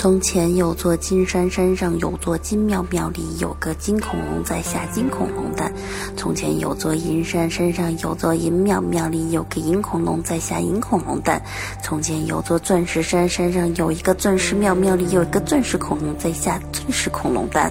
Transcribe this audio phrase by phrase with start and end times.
[0.00, 5.70] 从前有座金山山上有座金庙庙里有个金恐龙在下金恐龙蛋
[6.16, 11.42] 从前有座银山山上有座银庙庙里有个银恐龙在下银恐龙蛋
[11.82, 17.70] 从前有座钻石山山上有一个钻石庙庙里有一个钻石恐龙在下钻石恐龙蛋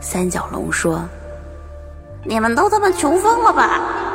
[0.00, 1.06] 三角龙说
[2.24, 4.05] 你们都他妈穷疯了吧？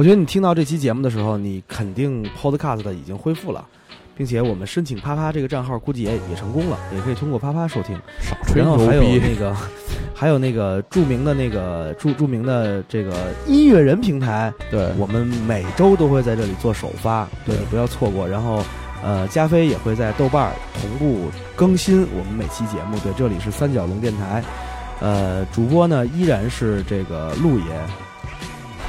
[0.00, 3.66] 我觉得你听到这期节目的时候，你肯定 Podcast 已经恢复了，
[4.16, 7.94] 并且我们申请啪啪这个账号估计也也成功了，也可以通过啪啪收听。
[8.18, 9.54] 少吹然后还有，那个，
[10.16, 13.12] 还有那个著名的那个著著名的这个
[13.46, 18.26] 音乐人平台，对，我们每周都会在这里做首发，对，对不要错过。
[18.26, 18.64] 然后，
[19.02, 22.98] 呃，加菲也会在豆瓣儿同步更新我们每期节目。
[23.00, 24.42] 对，这里是三角龙电台，
[25.00, 27.66] 呃，主播呢依然是这个陆爷，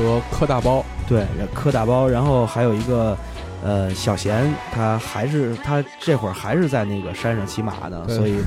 [0.01, 3.17] 和柯大包，对，柯大包，然后还有一个。
[3.63, 8.39] 呃，小贤他还是他这会儿还是在那个山上骑马呢，所以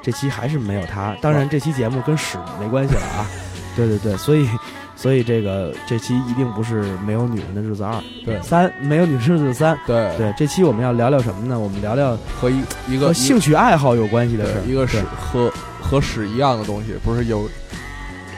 [0.00, 1.12] 这期还是没有他。
[1.20, 3.26] 当然，这期节目跟屎没关系了啊。
[3.74, 4.48] 对对对，所以
[4.94, 9.76] 所以这个这期一定不是没有女人的日子二，对三没有女人的日子三。
[9.88, 11.58] 对，对，这期我们要聊聊什么呢？
[11.58, 15.52] 我们聊聊和一一个和兴趣爱好有关系的事，一个对屎和
[15.82, 17.50] 和屎一样的东西，不是有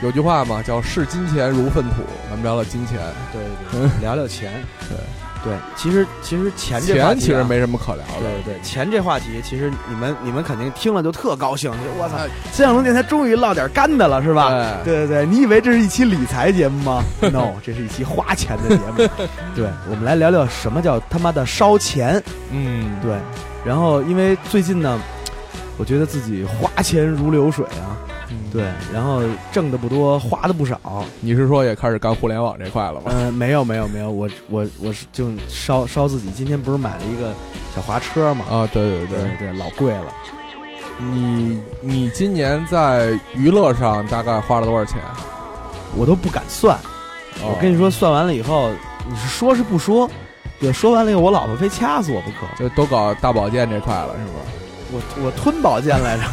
[0.01, 0.61] 有句话嘛？
[0.61, 2.03] 叫视金钱如粪土。
[2.29, 2.99] 咱们聊聊金钱，
[3.33, 3.41] 对
[3.71, 4.51] 对 对，聊聊钱。
[4.89, 4.97] 对
[5.43, 8.19] 对，其实其实钱这话题啊钱其实没什么可聊的。
[8.19, 12.17] 对对对，钱这话题，其实你们你们肯定听了就特高兴，就我操，
[12.51, 14.49] 三小龙电台终于唠点干的了，是吧？
[14.83, 19.25] 对对对对，你以为这是一期理财节目吗？No， 这是一期花钱的节目。
[19.55, 22.21] 对，我们来聊聊什么叫他妈的烧钱。
[22.51, 23.15] 嗯，对，
[23.63, 24.99] 然后因为最近呢，
[25.77, 28.15] 我觉得自己花钱如流水啊，嗯，
[28.51, 28.63] 对，
[28.93, 29.21] 然后
[29.51, 30.79] 挣的不多，花的不少。
[31.19, 33.03] 你是说也开始干互联网这块了吗？
[33.05, 36.29] 呃，没有没有没有，我我我是就烧烧自己。
[36.31, 37.33] 今天不是买了一个
[37.75, 38.45] 小滑车嘛？
[38.49, 40.05] 啊，对对对对，对，老贵了。
[40.99, 44.99] 你你今年在娱乐上大概花了多少钱？
[45.95, 46.77] 我都不敢算。
[47.43, 48.71] 我跟你说，算完了以后，
[49.07, 50.09] 你是说是不说？
[50.59, 52.47] 对，说完了以后，我老婆非掐死我不可。
[52.57, 54.39] 就都搞大保健这块了，是吧？
[54.91, 56.23] 我我吞保健来着，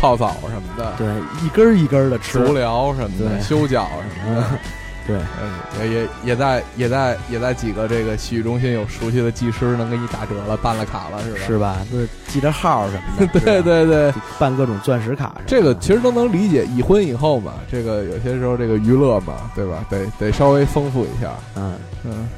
[0.00, 1.06] 泡澡什么的，对，
[1.44, 2.38] 一根儿一根儿的吃。
[2.44, 4.46] 足疗什么的，修脚什么的。
[4.52, 4.58] 嗯，
[5.06, 11.38] 对， 嗯，也也也在也在也在几个这个洗浴中心有熟悉的技师能给你打折了，办了卡了，是吧？
[11.46, 11.76] 是吧？
[11.90, 13.26] 就是记着号什么的。
[13.40, 15.34] 对对对，办各种钻石卡。
[15.46, 19.84] 这个其实都能理解，已婚以后嘛，这个有些时候这个娱乐嘛，对吧？
[19.90, 21.32] 得得稍微丰富一下。
[21.56, 21.74] 嗯，
[22.04, 22.28] 嗯，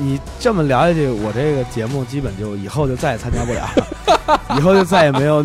[0.00, 5.44] 你这么聊下去，我这个节目基本就以后就再也参加不了了， 以后就再也没有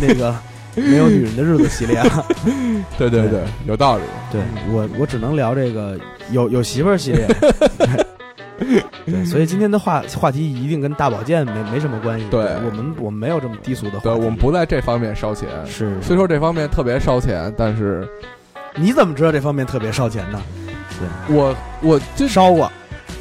[0.00, 0.34] 那个
[0.74, 2.26] 没有女人的日子系列了。
[2.96, 4.02] 对对对，有道理。
[4.30, 4.40] 对
[4.72, 5.98] 我，我只能聊这个
[6.30, 7.26] 有有媳妇儿系列。
[7.26, 12.24] 对 对，所以今天的话话题一定跟大保健没没什么关系。
[12.30, 14.04] 对我们我们没有这么低俗的话题。
[14.04, 15.48] 对，我们不在这方面烧钱。
[15.66, 18.08] 是，虽说这方面特别烧钱，但是
[18.74, 20.40] 你怎么知道这方面特别烧钱呢？
[21.28, 22.70] 我我就烧过，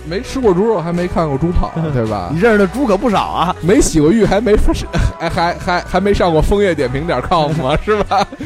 [0.07, 2.39] 没吃过猪肉，还没看过猪跑， 对吧你？
[2.39, 3.56] 认识的猪可不少啊。
[3.62, 4.56] 没洗过浴，还没
[5.19, 7.77] 还还还还没上过枫叶点评点 com 吗？
[7.86, 8.25] 是吧？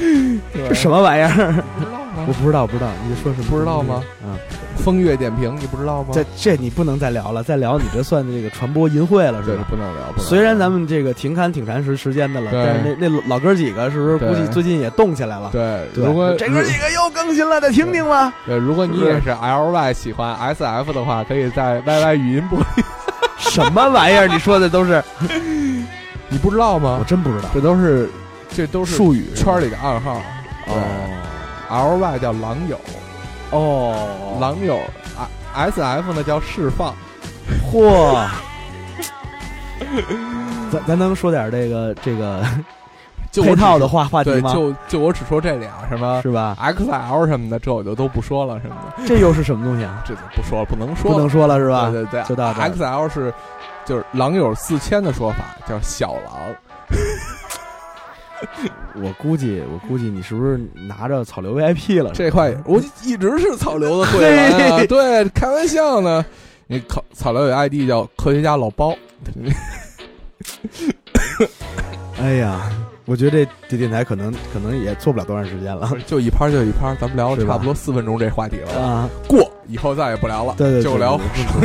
[0.54, 1.30] 这什么玩意儿？
[1.78, 2.05] 不知道吗？
[2.27, 3.50] 我不知道，不知道，你说什么？
[3.50, 4.01] 不知道吗？
[4.23, 4.38] 嗯，
[4.77, 6.09] 风月点评你不知道吗？
[6.13, 9.65] 这这你不能再聊了，再聊你这算这个传播淫秽了，是吧？
[9.69, 10.12] 不能聊。
[10.15, 15.50] 不虽然咱们这个停刊挺长时时间的了，但是那那老哥几个是不是估计最近也动起来了？
[15.51, 18.33] 对，如果这哥几个又更新了，再听听吧？
[18.45, 22.59] 对，如果你也是 L Y 喜欢 S F 的话，可以在 Y Y 语音播。
[23.38, 24.27] 什么玩意儿？
[24.27, 25.03] 你说的都是，
[26.29, 27.06] 你不知道吗我？
[27.06, 27.50] 真不知道。
[27.53, 28.09] 这都是
[28.50, 30.21] 这都是术语圈里的暗号。
[30.67, 30.81] 哦
[31.69, 32.79] L Y 叫狼友，
[33.51, 34.77] 哦，狼友
[35.17, 36.93] 啊 S F 呢叫释放。
[37.72, 38.27] 嚯！
[40.72, 42.43] 咱咱能说点这个这个
[43.34, 44.53] 配套的话话题对，吗？
[44.53, 50.01] 就就我只说这俩，什么是吧？X L 什么的，这我就都不说了，什么的，这又是什么东西啊？
[50.05, 51.89] 这就不说了，不能说了，不能说了是吧？
[51.89, 53.34] 对对对，就到这儿 X L 是
[53.84, 56.34] 就是狼友四千的说法，叫小狼。
[59.02, 62.12] 我估计，我估计你是不是拿着草榴 VIP 了？
[62.14, 66.25] 这块我一直是草榴的会员啊，对，开玩笑呢。
[66.68, 68.96] 你草草榴有 ID 叫科学家老包，
[72.20, 72.72] 哎呀，
[73.06, 79.08] 我觉得这这电台可能可能也做不了多长时间了 就一拍就一拍，咱们聊了差不多四分钟这话题了，啊！
[79.28, 81.20] 过以后再也不聊了，对对对就聊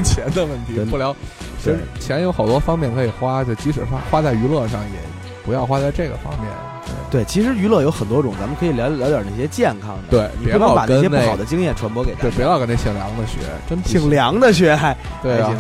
[0.05, 1.17] 钱的问题，不聊。
[1.63, 4.99] 其实钱有好多方面可以花，就即使花花在娱乐上，也
[5.47, 6.51] 不要花在这个方面。
[7.11, 10.03] 对，其实娱乐有很多种，咱们可以聊聊点那些健康的。
[10.11, 12.37] 对你不能把那些不好的经验传播给大对，家。
[12.37, 13.39] 别老跟那姓梁的学，
[13.69, 14.09] 真不姓。
[14.11, 15.53] 梁的学还对啊，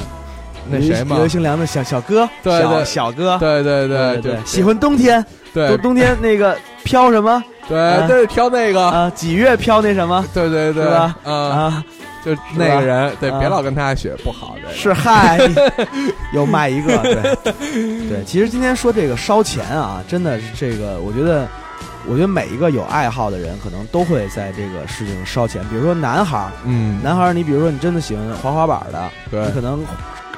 [0.70, 1.26] 那谁嘛？
[1.26, 2.84] 姓梁的小小哥，对对。
[2.84, 5.68] 小哥，对对对对，喜欢冬天，对。
[5.68, 7.42] 冬冬天那个飘什么？
[7.68, 9.10] 对对飘那个，啊？
[9.14, 10.24] 几月飘那什么？
[10.32, 11.84] 对对对，啊，啊？
[12.24, 14.72] 就那个人，对，啊别老跟他学，不好的。
[14.74, 15.38] 是嗨，
[16.34, 17.36] 又卖一个，对
[18.08, 18.24] 对。
[18.24, 21.48] 其实今天说这个烧钱啊，真的是这个，我觉得
[22.06, 25.62] 我觉得每一个有爱好的人，可能都会在这个事情上烧钱。
[25.68, 29.84] 比如说男孩儿，嗯，男孩儿，你比如说你真的喜欢滑滑板的，对你可能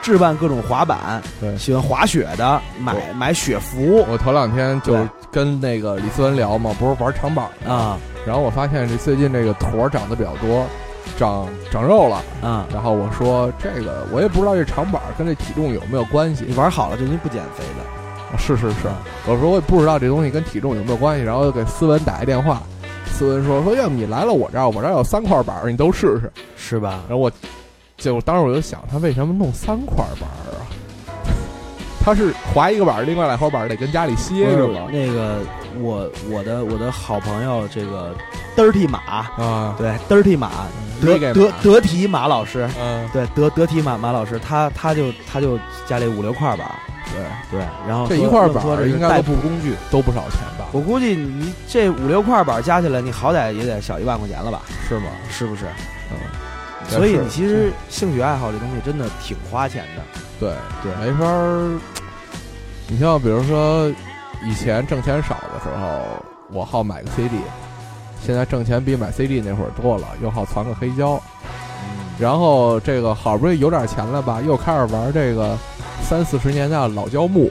[0.00, 4.96] 置办各种滑板，对喜欢滑雪的，买买雪服我头两天就
[5.30, 10.64] 跟那个李思文聊嘛，不是玩长板儿啊然后我发现这最近这个坨儿长得比较多，
[11.18, 12.22] 长长肉了。
[12.42, 12.64] 嗯！
[12.72, 16.54] 然后我说这个我也不知道这长板儿跟这体重有没有关系你。
[16.54, 17.82] 玩好了，这东西不减肥的。
[17.82, 18.88] 啊是是是，
[19.26, 22.62] 我说我也不知道这东西跟体重有没有关系，然后就给思文打一电话，
[23.06, 26.32] 思文说说要不你来了我这儿，我这儿有三块板儿，你都试试。
[26.56, 27.00] 是吧？
[27.08, 27.30] 然后我
[27.98, 30.64] 就当时我就想，他为什么弄三块板儿啊？
[32.02, 34.88] 他是划一个板儿，另外两块板儿得跟家里歇着吗？
[34.90, 35.40] 那个
[35.80, 38.14] 我我的我的好朋友这个
[38.56, 38.98] dirty 马，
[39.36, 40.50] 啊，对 dirty 马
[41.00, 46.70] 德德马德提马老师，嗯，对德德提马马老师，他他就他就家里五六块板，
[47.12, 49.74] 对，对，然后这一块板应该都步工具。
[49.90, 50.66] 都不少钱吧？
[50.72, 54.62] 我估计你这五六块板加起来，你好歹也得小一万块钱了吧？
[54.88, 55.06] 是吗？
[55.28, 55.64] 是不是？
[56.10, 56.16] 嗯，
[56.88, 60.02] 所以你其实兴趣爱好这东西真的挺花钱的。
[60.38, 60.52] 对
[60.82, 61.78] 对没法儿。
[62.88, 63.90] 你像比如说，
[64.44, 66.00] 以前挣钱少的时候，
[66.50, 67.36] 我好买个 CD，
[68.24, 71.20] 现在挣钱比买 CD 那会儿多了，又好攒个黑胶，
[72.18, 75.56] 然后这个好不容易有点钱了吧，又开始玩这个
[76.02, 77.50] 三四十年代的老胶木，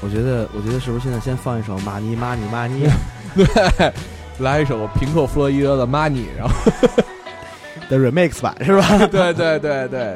[0.00, 2.86] 我觉得，我觉得是不是现在先放一首《玛尼玛尼玛尼》
[3.78, 3.92] 对，
[4.38, 6.54] 来一首平克·弗洛伊德的《Money》，然后。
[7.90, 8.86] 的 remix 版是吧？
[9.08, 10.14] 对对对对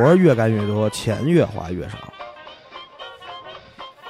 [0.00, 1.98] 活儿越干越多，钱越花越少。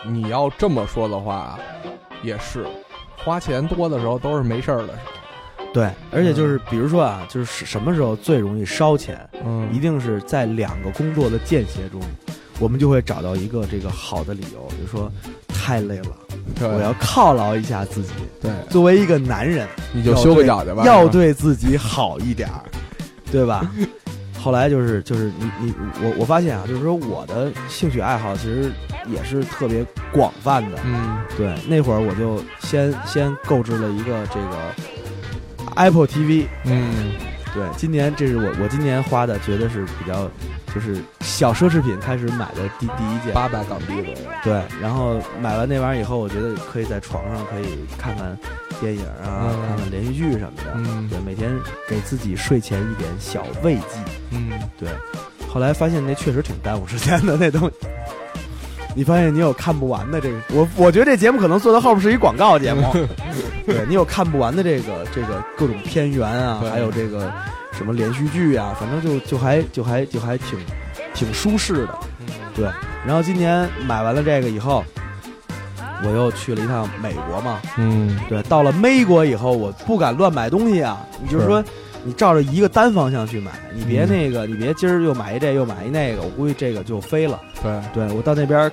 [0.06, 1.58] 你要这么说的话，
[2.22, 2.64] 也是，
[3.16, 5.72] 花钱多的时候都是没事儿的时候。
[5.74, 12.00] 对，而且就是比如说啊，就是什么时候最容易烧钱，嗯一定是在两个工作的间歇中，
[12.58, 15.10] 我们就会找到一个这个好的理由，比如说
[15.48, 16.16] 太累了，
[16.58, 18.12] 对我要犒劳一下自己。
[18.40, 20.84] 对，作为一个男人，你就休个脚去吧。
[20.84, 22.64] 要对自己好一点儿，
[23.30, 23.70] 对吧？
[24.40, 28.72] 后来就是就是你你我我发现啊，就是说我的兴趣爱好其实
[29.06, 30.78] 也是特别广泛的。
[30.84, 34.56] 嗯对，那会儿我就先先购置了一个这个
[35.76, 36.46] Apple TV。
[36.64, 37.12] 嗯，
[37.54, 40.30] 对，今年这是我我今年花的，觉得是比较
[40.74, 43.32] 就是小奢侈品开始买的第第一件。
[43.34, 44.30] 八百港币左右。
[44.44, 48.36] 对，然后买完那玩意儿以后，我觉得可以在床上可以看看
[48.80, 50.72] 电影啊，嗯看看连续剧什么的。
[50.74, 51.50] 嗯对，每天
[51.88, 53.98] 给自己睡前一点小慰藉。
[54.30, 54.88] 嗯，对，
[55.48, 57.74] 后来发现那确实挺耽误时间的 那东西。
[58.92, 62.92] 你发现你有看不完的这个，我我觉得这节目可能做到后边是一广告节目。
[63.64, 67.32] 对你有看不完的这个这个各种片源啊，还有这个
[67.80, 70.58] 什么连续剧啊，反正就就还就还就还挺
[71.14, 71.98] 挺舒适的。
[72.54, 72.68] 对，
[73.06, 74.84] 然后今年买完了这个以后，
[76.04, 77.58] 我又去了一趟美国嘛。
[77.78, 81.06] 嗯，对，到了美国以后，我不敢乱买东西啊。
[81.22, 81.64] 你就是是说，
[82.04, 87.40] 你照着一个单方向去买，你别嗯那个，你别今儿又买一这又买一那个，我估计这个就飞了。
[87.62, 88.70] 对，对我到那边，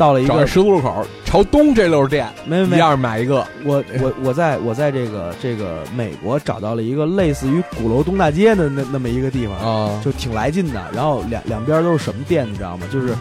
[0.00, 3.46] 到了一个十字路口朝东这溜店，没没没，一样买一个。
[3.64, 10.82] 我我我在我在这个这个美国找到了一个类似于鼓楼东大街的那那么一个地方，啊，就挺来劲的。
[10.94, 12.86] 然后两两边都是什么店，你知道吗？
[12.90, 13.14] 就是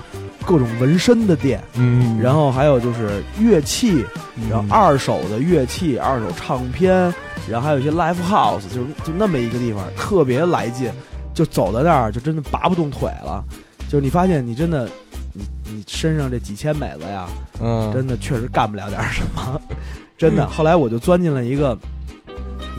[0.45, 4.05] 各种纹身的店，嗯然后还有就是乐器，
[4.49, 7.13] 然后嗯二手的乐器、二手唱片，
[7.49, 10.89] 然后还有一些 live house，就是就那么一个地方，特别来劲。
[11.33, 13.43] 就走到那儿，就真的拔不动腿了。
[13.87, 14.89] 就是你发现你真的，
[15.33, 17.27] 你你身上这几千美子呀，
[17.61, 19.61] 嗯，真的确实干不了点什么，
[20.17, 20.47] 真的。
[20.47, 21.77] 后来我就钻进了一个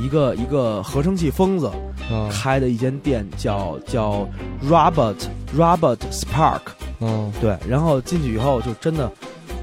[0.03, 1.71] 一个一个合成器疯子
[2.11, 4.29] 嗯开的一间店，叫叫
[4.69, 5.17] Robert
[5.57, 6.61] Robert Spark，
[7.01, 9.11] 嗯对，然后进去以后就真的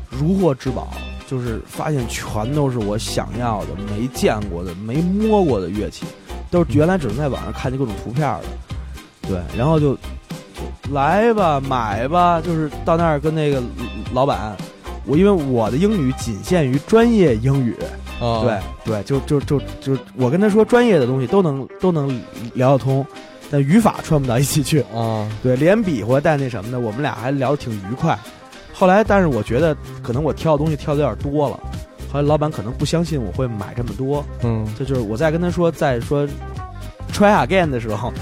[0.10, 0.88] 如获至宝，
[1.28, 6.06] 就是发现全都是我想要的、没见过的、没摸过的乐器，
[6.50, 8.44] 都是原来只能在网上看见各种图片的。
[9.24, 10.00] 对，然后就就
[10.92, 13.62] 来吧，买吧，就是到那儿跟那个
[14.14, 14.56] 老板，
[15.06, 17.76] 我因为我的英语仅限于专业英语，
[18.20, 22.22] 啊，对对，就就就就我跟他说专业的东西都能都能
[22.54, 23.06] 聊得通，
[23.52, 24.82] 但语法串不到一起去。
[24.96, 28.18] 啊，对，连比划带那什么的，我们俩还聊得挺愉快。
[28.74, 31.60] 后来，但是我觉得可能我挑的东西挑的有点多了，
[32.12, 34.68] 后来老板可能不相信我会买这么多，嗯。
[34.78, 36.28] 这就是我在跟他说再说
[37.12, 38.14] try again 的时候，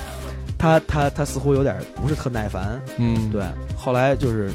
[0.57, 2.81] 他他他似乎有点不是特耐烦。
[2.97, 3.43] 嗯，对，
[3.75, 4.51] 后来就是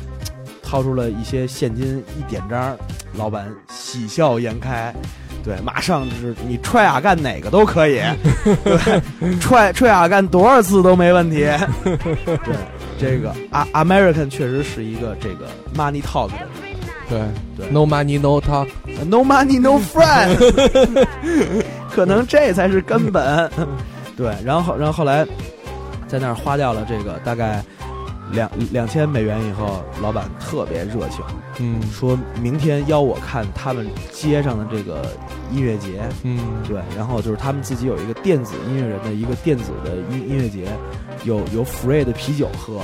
[0.63, 2.77] 掏出了一些现金一点张，
[3.15, 4.95] 老板喜笑颜开。
[5.43, 7.99] 对，马上就是你踹啊干哪个都可以，
[8.63, 11.47] 对，踹踹啊干多少次都没问题。
[11.83, 12.55] 对，
[12.99, 16.37] 这个啊，American 确实是一个这个 money talk 的
[17.09, 17.21] 对
[17.57, 20.37] 对，No money no talk，，no money no friend，
[21.91, 23.51] 可能这才是根本。
[24.19, 25.27] 对，然后然后后来
[26.11, 27.63] 在那儿花掉了这个大概
[28.33, 31.25] 两两千美元以后，老板特别热情，
[31.59, 35.03] 嗯说明天邀我看他们街上的这个
[35.53, 36.03] 音乐节。
[36.25, 40.69] 嗯，对，然后就是他们自己有一个电子音乐人的一个电子的音音乐节，
[41.25, 42.81] 有有 free 的啤酒喝，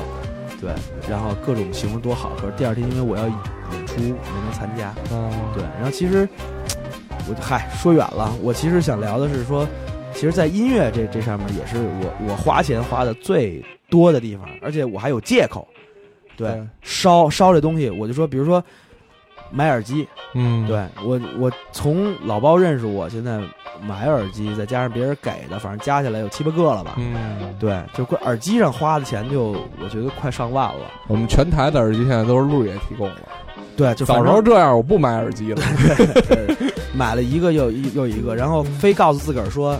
[0.60, 0.70] 对，
[1.08, 2.30] 然后各种形式多好。
[2.40, 6.28] 可是第二天因为我要演出没能参加，嗯，对，然后其实
[7.28, 9.66] 我嗨说远了，我其实想聊的是说，
[10.16, 15.68] 其实，在音乐这这上面也是我我花钱花的最多的地方，而且我还有借口，
[16.38, 18.64] 对，对烧烧这东西，我就说，比如说
[19.50, 23.38] 买耳机，嗯，对我我从老包认识我，现在
[23.86, 26.94] 买耳机，再加上别人给的，反正加起来有七八个了吧。
[26.96, 30.90] 嗯，对，就光耳机上花的钱就我觉得快上万了。
[31.08, 33.22] 我们全台的耳机现在都是路野提供的。
[33.76, 35.62] 对，就早时候这样，我不买耳机了。
[36.28, 39.78] 对买了一个又一又一个，然后非告诉自个儿说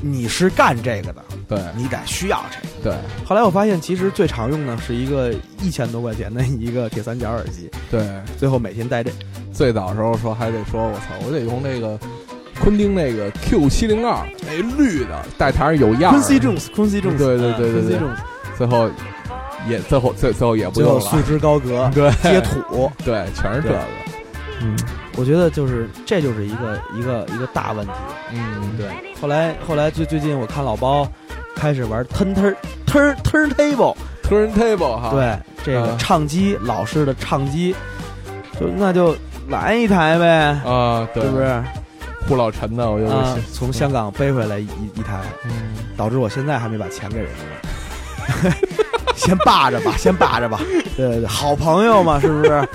[0.00, 2.66] 你是干这个的，对你得需要这个。
[2.82, 2.94] 对
[3.26, 8.02] 后来我发现，其实最常用的是一个一千多块钱的一个铁三角耳机，对，
[8.38, 9.10] 最后每天戴这。
[9.52, 11.98] 最早时候说还得说，我操，我得用那个
[12.58, 16.18] 昆汀那个 Q 七零二，那绿的，带台上有样儿。
[16.18, 18.16] Quincy Jones，Quincy Jones，对对对对对 Jones，
[18.56, 18.88] 最后
[19.68, 21.10] 也最后最最后也不最后用了。
[21.10, 22.90] 束之高阁， 对接土。
[23.04, 23.78] 对，全是这个。
[24.62, 24.76] 嗯，
[25.16, 27.92] 我觉得就是这就是一个一个一个大问题。
[28.32, 28.88] 嗯，对，
[29.20, 31.08] 后来后来最最近我看老包
[31.56, 32.54] 开始玩 turn turn
[32.86, 35.10] turn turntable，，turntable 哈。
[35.12, 37.74] 对这个啊唱机老式的唱机，
[38.60, 39.16] 就那就
[39.48, 40.26] 来一台呗，
[40.64, 41.62] 啊，对，是不是？
[42.28, 45.50] 呼老陈的，我就啊是，从香港背回来一一台，嗯，
[45.96, 48.54] 导致我现在还没把钱给人家呢。
[49.20, 50.60] 先霸着吧， 先霸着吧。
[50.96, 52.66] 对对对，好朋友嘛，是不是？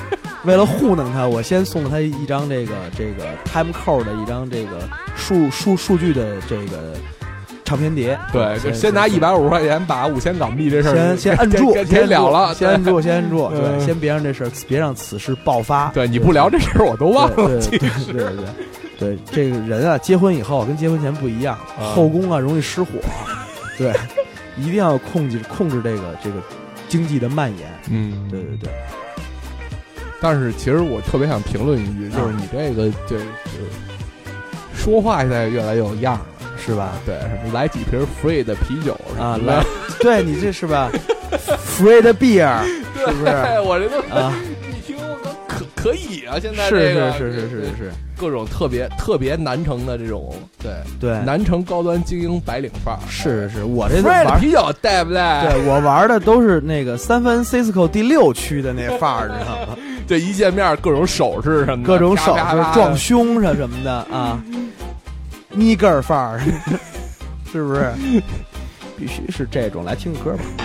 [0.44, 6.94] 为了糊弄他，我先送了他一张这个这个 time code 的一张这个数数数据的这个
[7.64, 8.18] 唱片碟。
[8.32, 13.50] 对，就先拿一百五十块钱把五千港币这事儿先先摁住，给先了了，先摁住，先摁住。
[13.58, 15.88] 对，嗯先别让这事儿，别让此事爆发。
[15.96, 17.36] 对，你不聊这事儿我都忘了。
[17.36, 18.26] 对对对
[19.00, 22.92] 对这个人啊，结婚以后跟结婚前不一样，啊后宫啊容易失火。
[23.80, 23.92] 对，
[24.58, 26.36] 一定要控制控制这个这个
[26.88, 27.68] 经济的蔓延。
[27.90, 28.70] 嗯，对对对，
[30.22, 33.56] 但是其实我特别想评论一句，就是你这个这这
[34.76, 36.26] 说话现在越来越有样了，
[36.58, 36.94] 是吧？
[37.06, 39.64] 对，什么来几瓶 free 的啤酒什啊，来，
[40.00, 40.90] 对你这是吧
[41.78, 42.64] ？Free 的 beer
[42.96, 44.34] 是不是对，我这都啊？
[44.72, 45.35] 一听我说
[45.86, 54.40] 可可以啊，现在是这个是是是是是，各种特别特别南城的这种对对，南城高端精英白领范儿，是是，我这 free 的玩。
[54.40, 55.48] 啤酒对不带？
[55.48, 59.78] 对我玩的都是那个三藩 Cisco 第六区的那范儿，你知道吗？
[60.08, 64.42] 这一见面各种手势什么的，各种手势撞胸上什么的啊，
[65.52, 66.40] 尼格尔范儿，
[67.52, 67.92] 是不是？
[68.98, 69.84] 必须是这种。
[69.84, 70.65] 来听个歌吧。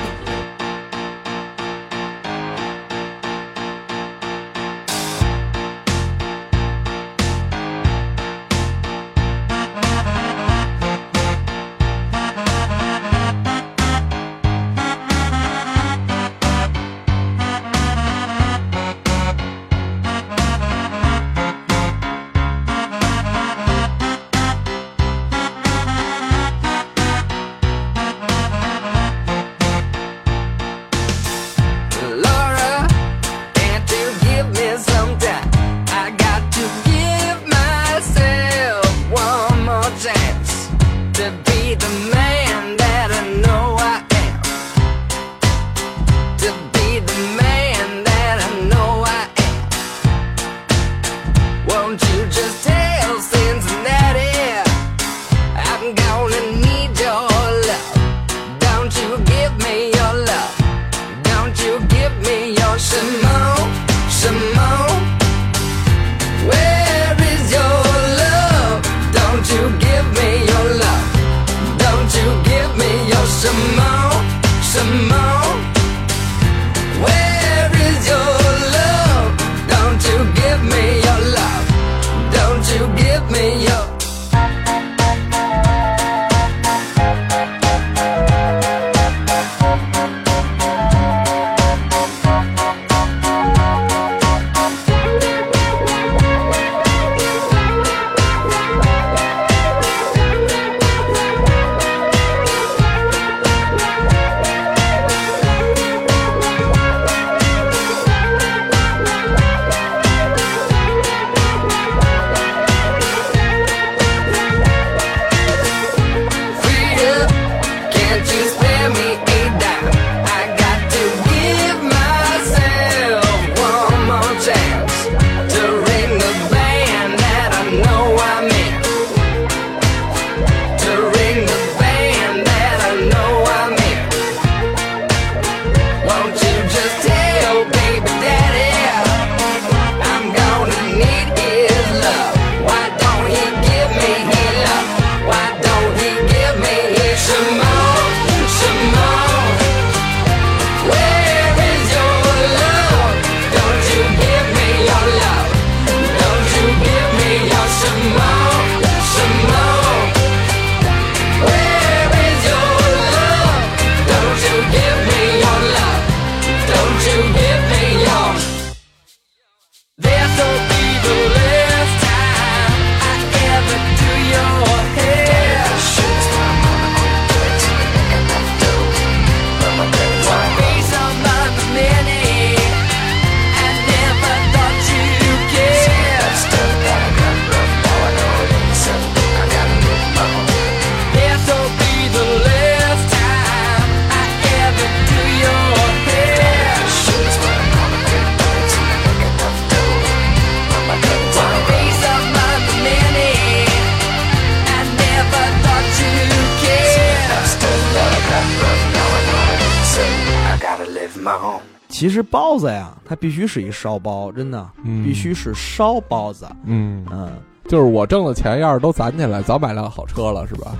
[213.51, 216.47] 是一烧包，真的，嗯必须是烧包子。
[216.65, 217.29] 嗯，嗯
[217.67, 220.73] 就是我挣的钱要是都攒起来，早买辆好车了，是吧？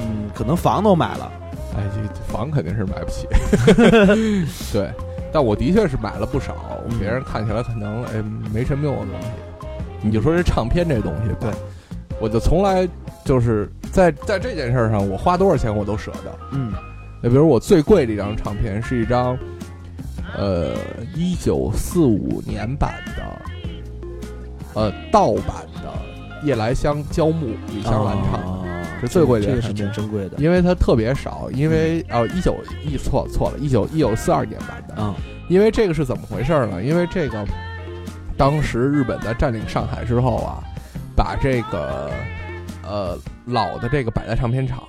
[0.00, 1.30] 嗯，可能房都买了。
[1.76, 3.28] 哎，这房肯定是买不起。
[4.72, 4.90] 对，
[5.32, 6.54] 但我的确是买了不少，
[6.88, 9.28] 嗯别人看起来可能哎没什么用的东西。
[10.02, 11.50] 你就说这唱片这东西吧，对，
[12.20, 12.88] 我就从来
[13.24, 16.38] 就是在在这件事上，我花多少钱我都舍得。
[16.52, 16.72] 嗯
[17.20, 19.36] 那比如我最贵的一张唱片是一张，
[20.36, 20.74] 呃，
[21.14, 23.22] 一九四五年版的，
[24.74, 25.92] 呃，盗版的
[26.44, 28.64] 夜来香胶木李香兰唱
[29.00, 30.36] 是最贵的这个是唱片挺珍贵的。
[30.38, 35.14] 因为它特别少，因为哦一九一错错了，一九一九四二年版的，啊
[35.48, 36.82] 因为这个是怎么回事呢？
[36.82, 37.44] 因为这个
[38.36, 40.62] 当时日本在占领上海之后啊，
[41.16, 42.10] 把这个
[42.82, 44.82] 呃老的这个百代唱片厂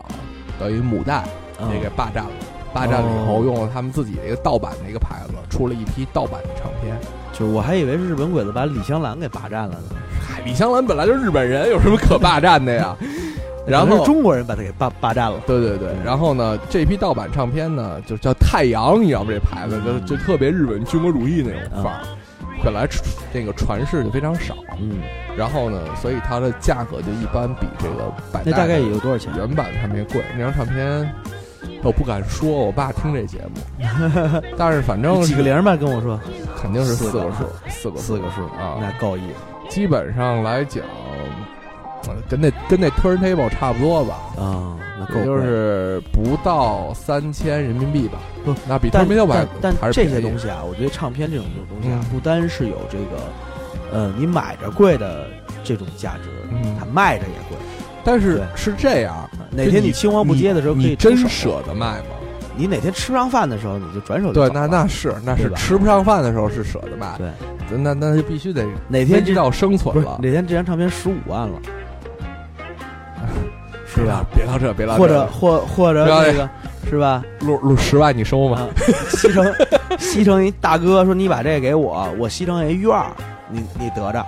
[0.59, 1.15] 等于母带
[1.59, 2.31] 啊也给霸占了。
[2.73, 6.95] 霸占了以后，哦用了他们自己的一个盗版的一个牌子，出了一批盗版的唱片。
[7.33, 12.95] 就我还以为是日本鬼子把李香兰给霸占了呢，嗨，李香兰本来就是日本人，有什么可霸占的呀？
[13.67, 15.39] 然后中国人把他给霸霸占了。
[15.45, 19.31] 对对对，然后呢，这批盗版唱片呢，就叫太阳，你知道吗？
[19.31, 22.01] 这牌子就就特别日本军国主义那种范儿，
[22.63, 24.97] 本来传这个传世就非常少，嗯，
[25.37, 29.31] 然后呢，所以它的价格就一般比这个百代那大概的有多少钱？
[29.37, 30.21] 原版唱片贵。
[30.35, 31.13] 那张唱片
[31.83, 35.75] 我不敢说，我爸听这节目， 但是反正几个零吧？
[35.75, 36.19] 跟我说
[36.59, 40.83] 肯定是四个数，四个四个数啊，那够意思基本上来讲，
[42.07, 44.15] 呃跟那跟那 turntable 差不多吧。
[44.37, 53.21] 啊，那够就是不到三千人民币吧，不，那比但 turntable 还但但这些东西啊，我觉得唱片这种东西啊，嗯不单是有这个，
[53.93, 55.27] 呃，你买着贵的
[55.63, 57.57] 这种价值，嗯它卖着也贵。
[58.03, 62.05] 但是是这样，哪天你青黄不接的时候可以真舍得卖吗？
[62.55, 71.59] 你哪天吃不上饭的时候，你就转手就对，那那是那是吃不上饭的时候是舍得卖，对，那那就必须得哪天这危到生存了，哪天这张唱片十五万了，
[73.87, 74.25] 是吧？
[74.35, 76.49] 别到这，别到这，或者或或者要那个
[76.89, 77.23] 是吧？
[77.39, 78.57] 录录十万你收吗？
[78.59, 78.67] 啊，
[79.09, 79.53] 西城
[79.97, 83.11] 西城一大哥说你把这个给我，我西城有一院儿，
[83.49, 84.25] 你你得着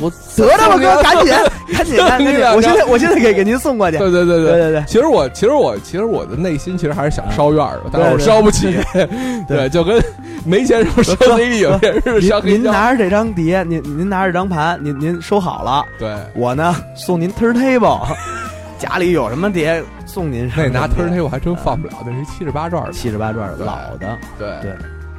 [0.00, 1.34] 我得着吧哥，赶紧
[1.72, 3.98] 赶紧赶紧，我现在我现在给给您送过去。
[3.98, 8.78] 对对对对对对其实我其实我其实我的内心其实还是想烧院儿的，但是我烧不起，
[9.48, 10.02] 对，就跟
[10.44, 18.00] 没钱时候 烧 CD 有些是烧黑胶，您您拿着这张碟，您您拿着这张盘，您您收好了，对，我呢送您 turntable，
[18.78, 20.50] 家里有什么碟送您。
[20.56, 24.72] 那拿 turntable 还真放不了，那是七十八转的，七十八转的老的，对对，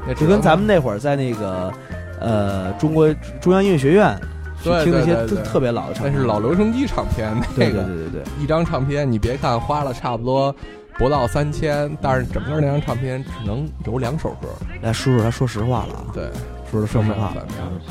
[0.07, 1.71] 那就跟咱们那会儿在那个
[2.19, 4.25] 呃中国中央音乐学院去
[4.63, 5.43] 对听那些对对对。
[5.43, 8.23] 特特别老的唱片，那是老留声机唱片， 对那个对对对。
[8.23, 10.55] 对，一张唱片，你别看花了差不多
[10.97, 14.47] 不到三千，但是整个那张唱片只能有两首歌，
[14.81, 16.29] 来叔叔他说实话了啊，对，
[16.69, 17.33] 说说实话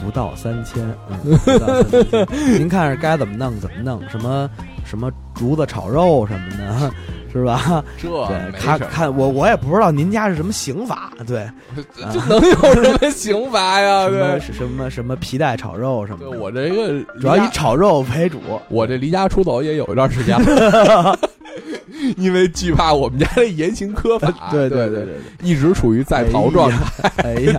[0.02, 2.26] 不到三千，嗯， 不到三千
[2.58, 4.48] 您看着该怎么弄怎么弄，什么
[4.84, 6.90] 什么竹子炒肉什么的，
[7.32, 7.84] 是吧？
[8.00, 11.48] 这对，没什么看看我我也不知道您家是什么刑法，对，
[12.12, 14.04] 这能有什么刑罚呀？
[14.10, 18.40] 什么对，什么什么皮带炒肉什么的，对我这个主要以炒肉为主。
[18.68, 21.18] 我这离家出走也有一段时间了，
[22.16, 27.12] 因为惧怕我们家的严刑苛法，对对对对，一直处于在逃状态。
[27.18, 27.58] 哎呀，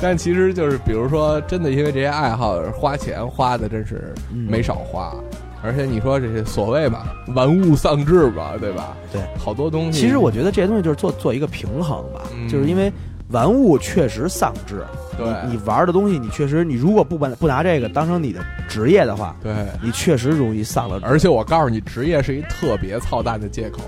[0.00, 4.46] 但其实就是，比如说，真的因为这些爱好花钱花的真是嗯。
[4.50, 5.14] 没少花，
[5.64, 8.94] 而且你说这些所谓吧，玩物丧志吧，对吧？
[9.10, 9.98] 对，好多东西。
[9.98, 12.92] 其实我觉得这些东西就是做做一个平衡吧，嗯就是因为
[13.30, 14.84] 玩物确实丧志，
[15.16, 21.00] 对你你玩的东西，你确实你如果不把不拿这个当成你的职业的话，对，你确实容易丧了。
[21.02, 23.80] 而且我告诉你，职业是一特别操蛋的借口，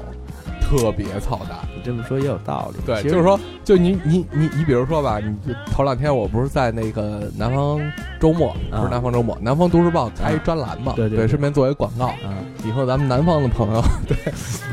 [0.62, 1.58] 特别操蛋。
[1.86, 2.80] 这么说也有道理。
[2.84, 7.80] 对，就是说，就你你你你，比如说吧，你就头两天我不是在那个南方
[8.20, 12.10] 周末，不啊是南方周末，南方都市报开一专栏嘛，对对对顺便做一广告。
[12.24, 12.34] 嗯，
[12.68, 14.16] 以后咱们南方的朋友， 对，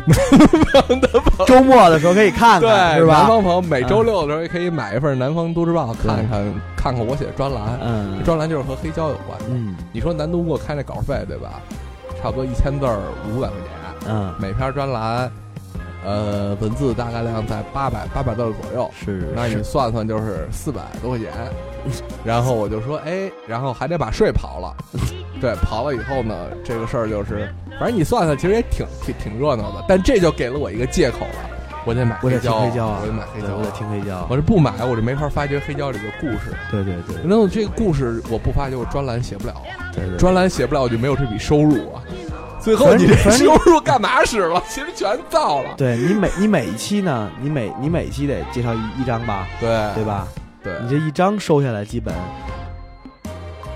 [0.07, 3.27] 南方的朋友周末的时候可以看对看，是南？
[3.27, 7.79] 方朋友每周六的时候也可以买一份南方都市报，对看看看看我写的专栏。
[7.85, 9.45] 嗯专栏就是和黑胶有关的。
[9.49, 11.61] 嗯你说南都给我开那稿费对吧？
[12.21, 12.99] 差不多一千字儿
[13.29, 15.29] 五百块钱，嗯，每篇专栏，
[16.05, 18.89] 呃，文字大概量在八百八百字左右。
[18.93, 21.29] 是那你算算就是四百多块钱，
[22.23, 24.75] 然后我就说，哎，然后还得把税刨了，
[25.41, 31.49] 对，刨了以后呢，这个事儿就是，反正你算算，其实也挺挺挺热闹的，但这就给了我一个借口了，
[31.85, 34.27] 我得买我得听胶，黑胶啊，我得买黑胶，我得听黑胶。
[34.29, 36.53] 我这不买，我这没法发掘黑胶里的故事。
[36.71, 39.53] 对对对那这个故事我不发掘，我专栏写不了。
[39.53, 42.03] 啊，对对，专栏写不了，我就没有这笔收入啊。
[42.63, 44.63] 最后你这收入干嘛使了？
[44.69, 45.73] 其实全造了。
[45.75, 50.27] 对你每你每一期呢，你每你每一期得介绍一一张吧，对对吧？
[50.63, 52.13] 对，你这一张收下来，基本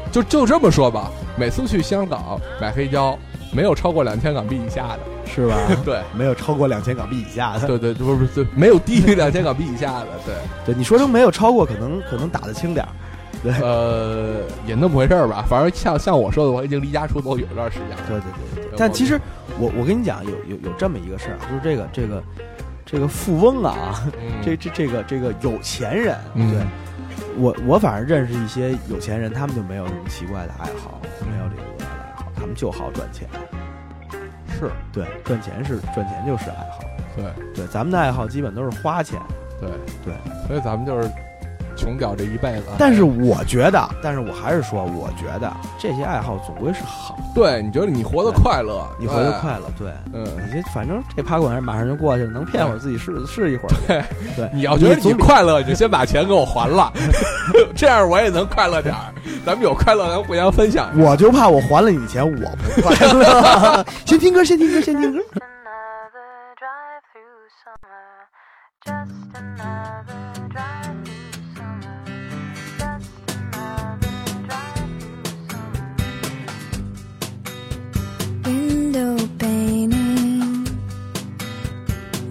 [0.09, 3.17] 就就这么说吧，每次去香港买黑胶，
[3.51, 4.99] 没有超过两千港币以下的。
[5.29, 5.57] 是吧？
[5.83, 7.67] 对，没有超过两千港币以下的。
[7.67, 10.07] 对对，不是不是，对没有低于两千港币以下的。
[10.25, 10.33] 对，
[10.65, 12.89] 对，你说成没有超过，可能可能打得轻点儿。
[13.43, 15.45] 对呃，也那么回事儿吧。
[15.47, 17.97] 反正像像我说的，我已经离家出走有一段时间了。
[18.07, 18.77] 对对对对。
[18.77, 19.19] 但其实
[19.59, 22.23] 我我跟你讲，有有有这么一个事儿啊，就是这个这个
[22.85, 26.61] 这个富翁啊，嗯这这这个这个有钱人，嗯对
[27.37, 33.27] 我我反正认识一些有钱人，他们就没有什么奇怪的爱好，没有这个爱好，他们就好赚钱。
[34.59, 36.79] 是对，赚钱是赚钱就是爱好。
[37.15, 39.19] 对对，咱们的爱好基本都是花钱。
[39.59, 39.69] 对
[40.03, 40.13] 对，
[40.47, 41.07] 所以咱们就是
[41.77, 42.63] 穷屌这一辈子。
[42.77, 49.71] 但是我觉得，但是我还是说，我觉得这些爱好总归是好，对，你觉得你活得快乐，你活得，快乐。
[49.77, 53.75] 对，嗯，你这反正这趴滚马上就过去了，能骗会儿自己试试一会儿。
[53.87, 54.03] 对
[54.35, 56.91] 对，你要觉得你快乐，你就先把钱给我还了，
[57.75, 59.13] 这样我也能快乐点儿。
[59.45, 60.89] 咱们有快乐，咱互相分享。
[60.97, 63.85] 我就怕我还了你钱，我不快乐。
[64.05, 65.19] 先听歌，先听歌，先听歌。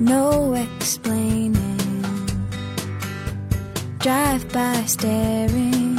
[0.06, 1.52] No explaining.
[3.98, 5.96] Drive by staring,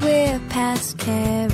[0.00, 1.53] we're past caring.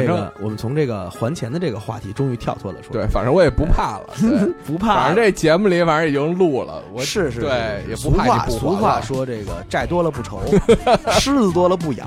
[0.00, 3.04] 这个我们从这个还钱的这个话题终于跳脱了出来。
[3.04, 4.14] 对，反正我也不怕了，
[4.66, 10.40] 不怕反正这节目里反正已经录了，我是是，对，也不怕俗话你不俗话说这个债多了不愁，
[11.18, 12.06] 狮子多了不咬。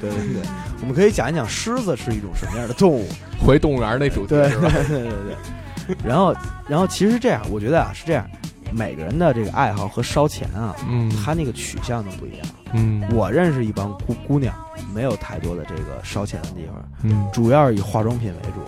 [0.00, 0.42] 对对对，
[0.80, 3.06] 我们可以讲一讲狮子是一种什么样的动物。
[3.44, 4.34] 回动物园那主题？
[4.34, 5.96] 对对对对。
[6.04, 6.34] 然后
[6.68, 8.24] 然后其实这样，我觉得啊是这样，
[8.72, 12.46] 每个人的这个爱好和烧钱啊，嗯他那个取向都不一样。
[12.74, 14.54] 嗯我认识一帮姑姑娘，
[14.94, 18.60] 没有太多的这个烧钱的地方，嗯，主要是以化妆品为主。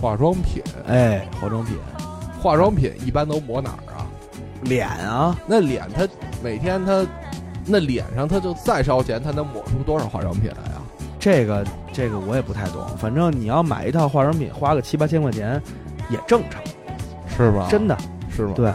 [0.00, 1.76] 化妆品，哎，化妆品，
[2.40, 4.06] 化妆品一般都抹哪儿啊？
[4.62, 6.06] 脸啊，那脸他
[6.42, 7.06] 每天他
[7.66, 10.82] 那脸上他就再烧钱，他能抹出多少化妆品来啊？
[11.18, 15.60] 这个这个我也不太懂，反正你要买一套化妆品，花个七八千块钱
[16.10, 16.62] 也正常，
[17.34, 17.66] 是吧？
[17.70, 17.96] 真的
[18.34, 18.52] 是吗？
[18.56, 18.72] 对。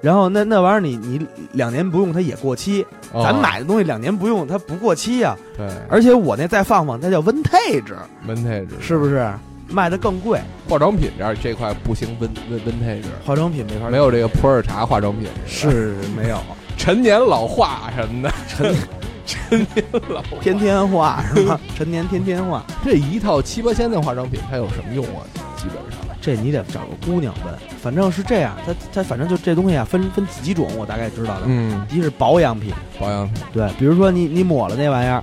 [0.00, 9.32] 然后那那玩意儿你你两年不用它也过期，哦咱买的东西两年不用它不过期呀、对而且我那再放放，那叫 vintage，vintage 是不是？
[9.66, 10.38] 卖的更贵，
[10.68, 16.38] 化妆品这儿这块不行，vin vin vintage 化妆品没法没有这个普洱茶化妆品是没有
[16.76, 18.76] 陈年老化什么的，陈
[19.24, 21.58] 陈年老化 天天化是吧？
[21.74, 25.24] 陈年天天化，这一套七八千的化妆品它有什么用啊？
[25.56, 27.54] 基本上这你得找个姑娘问。
[27.78, 31.42] 反正是这样，它它反正就这东西啊，分分几种，我大概知道的。
[31.44, 33.42] 嗯，第一是保养品，保养品。
[33.52, 35.22] 对，比如说你你抹了那玩意儿，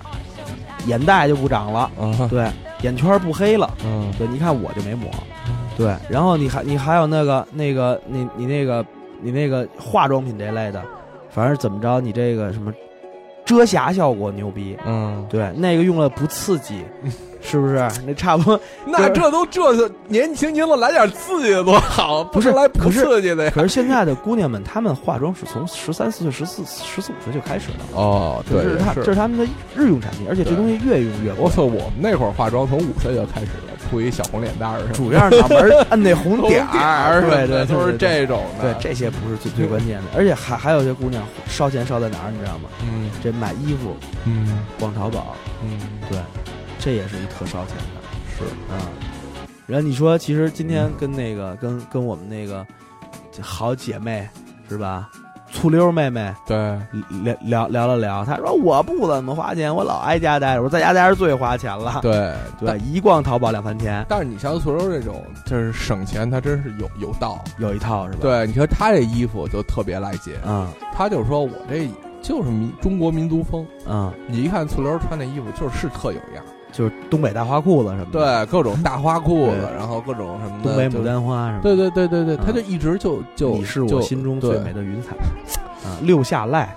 [0.85, 2.47] 眼袋就不长了，啊，对，
[2.83, 4.13] 眼圈不黑了，嗯。
[4.19, 5.09] 对，你看我就没抹，
[5.75, 8.85] 对，然后你还你还有那个那个你你那个
[9.21, 10.83] 你那个化妆品这类的，
[11.31, 12.71] 反正怎么着，你这个什么
[13.51, 16.85] 遮瑕效果牛逼，嗯，对，那个用了不刺激，
[17.43, 17.75] 是不是？
[18.05, 19.61] 那差不多， 那这都这
[20.07, 23.51] 年轻轻的来点刺激的多好， 不是来不是刺激的呀。
[23.53, 29.43] 可是现在的姑娘们，她们化妆是从十三四岁、十四、十四五岁就开始的，哦，对，这是她这是他们的
[29.75, 31.49] 日用产品，而且这东西越用越贵我。
[31.49, 38.73] 操，我们那会儿化妆从五岁就开始了，铺一小红脸蛋儿主要是脑门儿摁那红点儿，对对，都是这种的。
[38.73, 42.69] 对，这些不是最最关键的，而且还还有些姑娘烧钱烧在哪儿，你知道吗？
[42.81, 45.77] 嗯这买衣服嗯逛淘宝，嗯，
[46.09, 46.17] 对，
[46.79, 48.01] 这也是一特烧钱的
[48.37, 48.79] 是啊。
[49.67, 52.65] 然后你说，其实今天跟那个跟跟我们那个
[53.41, 54.27] 好姐妹
[54.69, 55.09] 是吧？
[55.51, 56.57] 醋溜妹妹对，
[57.23, 61.99] 聊聊聊了聊，她说我不怎么花钱，我老挨家待着，我说在家待着最花钱了。
[62.01, 67.43] 对 对，一逛淘宝两三天，但是你像醋溜这种，就是省钱，他真是有有道。
[67.57, 71.89] 有一套是吧？，对，你说他这衣服就特别来劲，嗯他就说我这
[72.21, 73.65] 就是民中国民族风。
[73.87, 76.43] 嗯，你一看醋溜穿那衣服，就是是特有样。
[76.71, 81.63] 就是东北大花裤子什么的，对，各种大花裤子，然后各种什么东北牡丹花什么的。
[81.63, 85.11] 对对对对对，嗯他就一直就就你是我就心中最美的云彩
[85.87, 85.97] 啊！
[86.01, 86.73] 六下赖，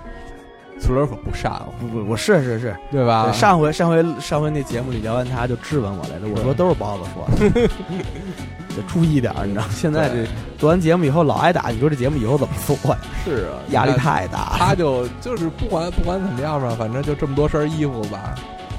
[0.81, 3.27] 醋溜可不善了，不不，我是是是，对吧？
[3.31, 7.69] 对上回上回上回那节目里聊完他就质问我来着，我说都是包子说的，
[8.75, 9.63] 得注意点，你知道？
[9.71, 10.27] 现在这
[10.57, 12.97] 做完节目以后老挨打，你说这节目以后怎么做呀？
[13.23, 14.55] 是啊，压力太大了。
[14.57, 18.35] 他就就是不管不管怎么样吧，反正就这么多身衣服吧。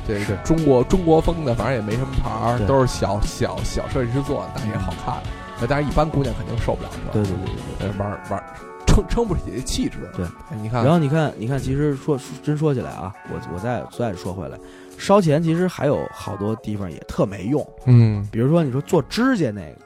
[0.07, 5.17] 这个中国中国风的，反正也没什么牌儿，都是小小小设计师做的，但也好看。
[5.61, 7.33] 那但是一般姑娘肯定受不了这，对对。
[7.33, 8.45] 对对对，玩儿玩儿
[8.87, 9.99] 撑撑不起这气质。
[10.15, 10.25] 对。
[10.51, 14.59] 哎，你看，然后你看，你看，其实说说真说起来啊，我我再再说回来，
[14.99, 19.77] 烧钱其实还有好多地方也特没用，嗯，比如说你说做指甲那个，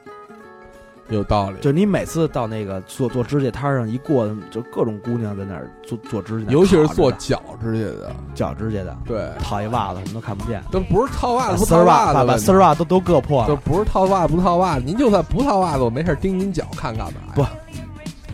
[1.15, 1.57] 有道理。
[1.61, 13.47] 就你每次到那个做做指甲摊上一过，就各种姑娘在那儿做做指甲，尤其是做脚指甲的，脚指甲的，对，套一袜子什么都看不见，都不是套袜子不套丝袜子把丝袜都都硌破了。
[13.47, 17.33] 就不是套袜子不套袜子，您就算不套袜子，我没事盯您脚看干嘛呀？
[17.35, 17.45] 不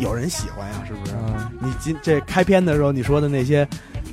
[0.04, 1.14] 有人喜欢呀，是不是？
[1.14, 3.68] 嗯你今这开篇的时候你说的那些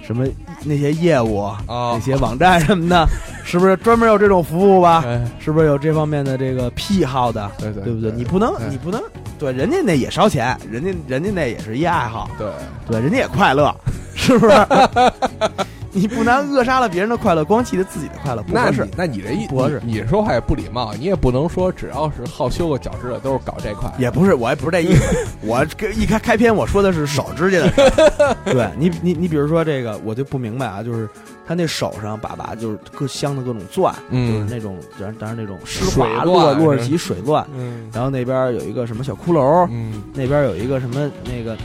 [0.07, 0.27] 什么
[0.65, 3.07] 那些业务、哦那，些网站什么的，
[3.45, 5.03] 是不是专门有这种服务吧？
[5.07, 7.51] 哎，是不是有这方面的这个癖好的？
[7.59, 8.13] 对对对不对？
[8.13, 9.03] 你不能对你不能
[9.39, 12.49] 对人家那也烧钱，人家人家那也是一爱好，对，
[12.87, 13.75] 对，人家也快乐，
[14.15, 14.55] 是不是？
[15.97, 19.21] 你不难扼杀了别人的快乐，光记得自己的快乐，不合适那你。
[19.21, 23.91] 这一不合适你你说话也不礼貌，你也不能说只要是好修个脚趾甲都是搞这块。
[23.99, 25.27] 也不是，我也不是这意思。
[25.41, 28.37] 我这一开开篇我说的是手指甲的事儿。
[28.53, 31.09] 对你，你你比如说这个，我就不明白啊，就是
[31.47, 41.57] 他那手上把把就是各镶的各种钻，嗯就是那种当然当然那种湿水滑钻是落落日旗水钻，嗯然后那边有一个什么小骷髅，嗯那边有一个什么那个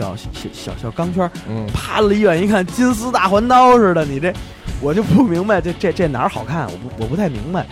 [0.00, 4.32] 小小小小钢圈，嗯，啪离远一看，金丝大环刀似的，你这
[4.80, 7.66] 我就不明白这这这哪儿好看，我不我不太明白，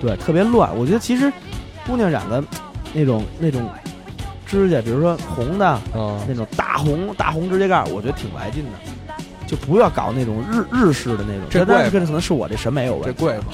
[0.00, 0.74] 对，特别乱。
[0.76, 1.30] 我觉得其实
[1.86, 2.42] 姑娘染个
[2.94, 3.68] 那种那种
[4.46, 8.70] 指甲，比如说红的嗯，那种大红大红指甲盖，我觉得挺来劲的。
[9.46, 13.44] 就不要搞那种日日式的那种，这贵吗但是可能是我这审美有问题，这贵吗？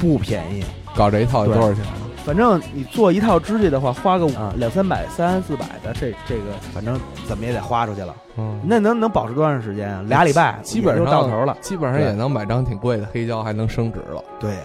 [0.00, 0.64] 不便宜。
[0.96, 1.92] 搞这一套多少钱啊？
[2.24, 8.14] 反正你做一套指甲的话，花个啊两三百、三四百的，这这个反正怎么也得花出去了。
[8.36, 10.04] 嗯，那能能保持多长时间啊？
[10.06, 11.56] 俩礼拜，基本上就到头了。
[11.60, 14.60] 基本上也能买张挺贵的黑胶，还能升值了，对呀、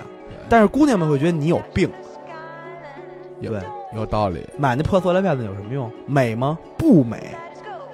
[0.48, 1.90] 但是姑娘们会觉得你有病。
[3.40, 3.62] 有对，
[3.96, 4.48] 有道理。
[4.58, 5.92] 买那破塑料片子有什么用？
[6.06, 6.58] 美吗？
[6.78, 7.36] 不美。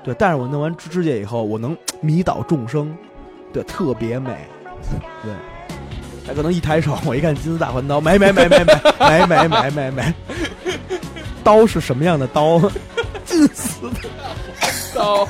[0.04, 2.96] 对，但是我弄完指指甲以后，我能迷倒众生，
[3.54, 4.36] 对，特别美。
[5.24, 5.32] 对，
[6.26, 10.14] 他可能一抬手，我一看金丝大环刀，买买买买买买买买买买，
[11.44, 12.60] 刀是什么样的刀？
[13.26, 13.90] 金丝
[14.94, 15.28] 刀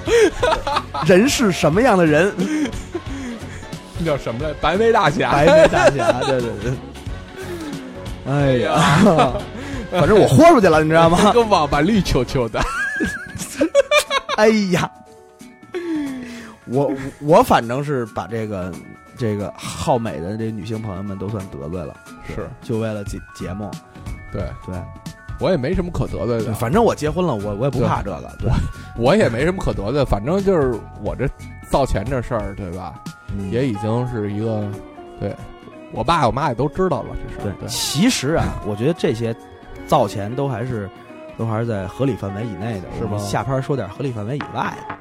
[1.06, 2.34] 人是什么样的人？
[3.98, 4.54] 那叫什么来？
[4.60, 5.32] 白眉大侠。
[5.32, 6.74] 白眉大侠，对对对。
[8.28, 9.34] 哎呀，
[9.92, 11.34] 反正我豁出去了，你知道吗这？
[11.34, 12.62] 个网吧绿球球的。
[14.38, 14.90] 哎呀，
[16.66, 18.72] 我我反正是把这个
[19.22, 21.96] 这个好美的这女性朋友们都算得罪了，
[22.26, 23.70] 是，就为了节节目，
[24.34, 24.42] 对。
[24.66, 24.76] 对，
[25.40, 28.52] 我也没什么可得罪的，反正我结婚了，我我也不怕这个，对，
[28.98, 31.30] 我也没什么可得罪，反正就是我这
[31.70, 33.00] 造钱这事儿，对吧？
[33.38, 33.52] 嗯。
[33.52, 34.68] 也已经是一个，
[35.20, 35.36] 对。
[35.94, 37.56] 我爸我妈也都知道了这事儿。
[37.60, 37.70] 对。
[37.70, 39.36] 其实啊，我觉得这些
[39.86, 40.90] 造钱都还是
[41.38, 44.96] 都还是在合理范围以内的，是吧下盘说点合理范围以外的。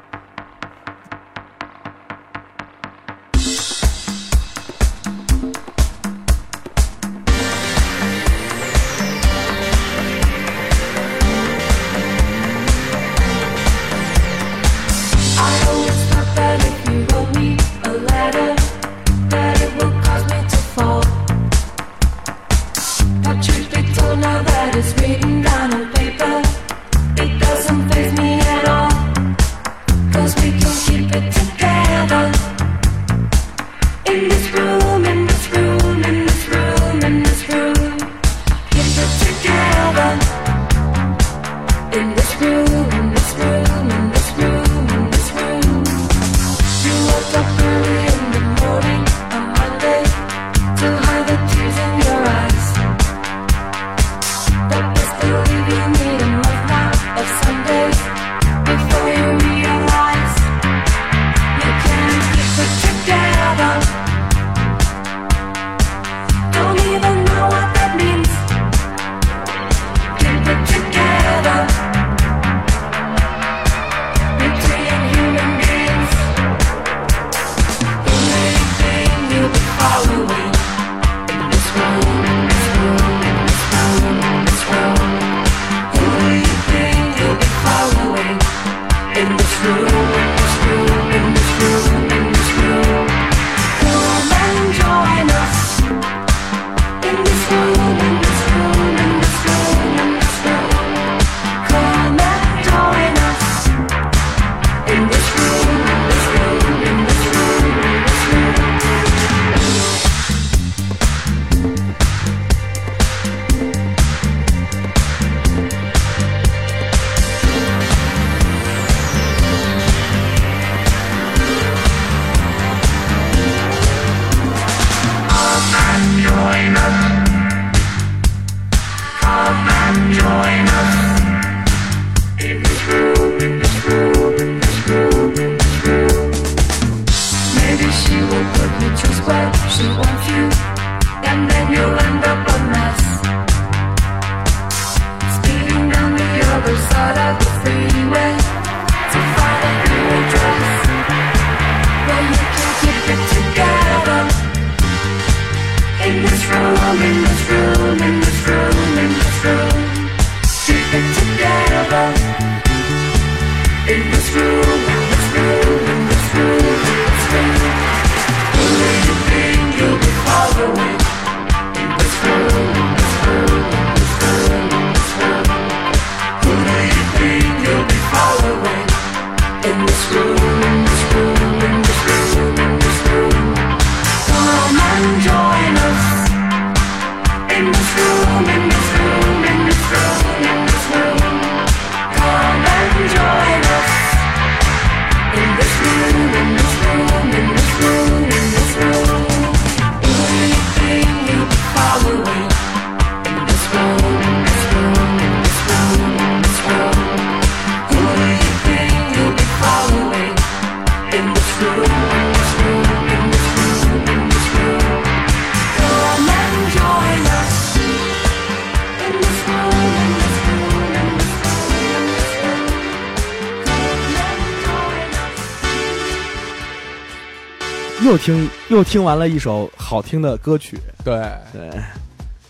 [228.21, 231.14] 听又听完了一首好听的歌曲，对，
[231.53, 231.71] 对。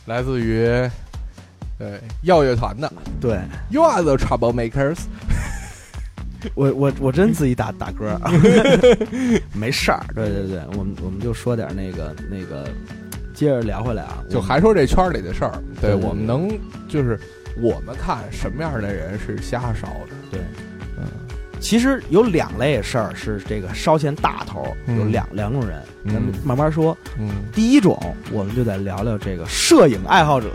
[0.07, 0.67] 来自于
[1.79, 2.93] 对耀乐团的。
[3.21, 3.39] 对
[3.71, 4.99] ，You Are the Troublemakers。
[6.55, 8.19] 我我我真自己打打歌，
[9.55, 12.67] 没事儿，对对对，我们我们就说点那个那个，
[13.35, 16.49] 接着聊回来啊，就还说这圈儿里的事儿，对我们能
[16.89, 17.21] 就是
[17.61, 20.65] 我们看什么样的人是瞎烧的，对，嗯
[21.61, 26.97] 其实有两类事儿是这个烧钱大头，嗯有两两种人，嗯咱们慢慢说。
[27.19, 27.97] 嗯，第一种，
[28.33, 30.51] 我们就得聊聊这个摄影爱好者。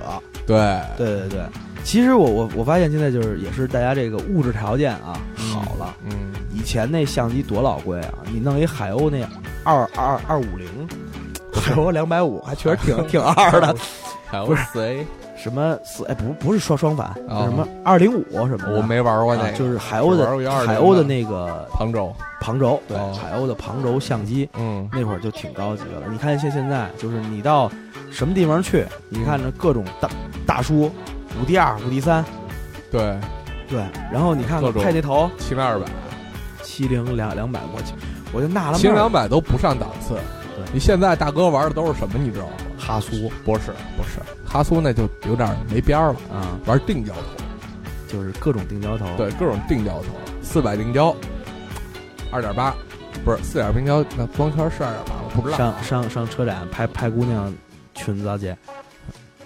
[0.45, 1.39] 对，对对对，
[1.83, 9.25] 其实我我我发现现在就是也是大家这个物质条件啊嗯好了，嗯，以前那相机多老贵啊，你弄一海鸥那
[9.63, 10.67] 二二二五零，
[11.53, 13.75] 海鸥两百五，还确实挺 挺二的。
[14.27, 15.05] 还有不是谁？
[15.45, 18.75] 什么四哎不不是双双反，什么二零五什么的。
[18.75, 23.13] 我没玩过那就是海鸥的只玩过一220海鸥的那个旁轴，旁轴，对，哦。
[23.13, 24.89] 海鸥的旁轴相机，嗯。
[24.91, 26.07] 那会儿就挺高级的了。
[26.09, 27.71] 你看现现在，就是你到
[28.09, 30.09] 什么地方去，你看着各种大
[30.47, 30.91] 大叔，
[31.39, 32.25] 五 D 二、五 D 三，
[32.91, 33.15] 对，
[33.69, 35.85] 对，然后你看看各种配那头七零二百，
[36.63, 37.93] 七零两两百，我去，
[38.33, 40.15] 我就纳了七零两百都不上档次。
[40.55, 40.65] 对。
[40.73, 42.17] 你现在大哥玩的都是什么？
[42.17, 42.53] 你知道吗？
[42.77, 43.29] 哈苏。
[43.43, 47.21] 不是，不是，哈苏那就有点没边儿了，啊，玩定焦头，
[48.07, 50.05] 就是各种定焦头，对，各种定焦头，
[50.41, 51.15] 四百定焦，
[52.31, 52.73] 二点八，
[53.23, 55.57] 不是四点定焦，那光圈是二点八，我不知道。
[55.57, 55.81] 上啊。
[55.81, 57.53] 上上车展拍拍姑娘
[57.93, 58.55] 裙子去，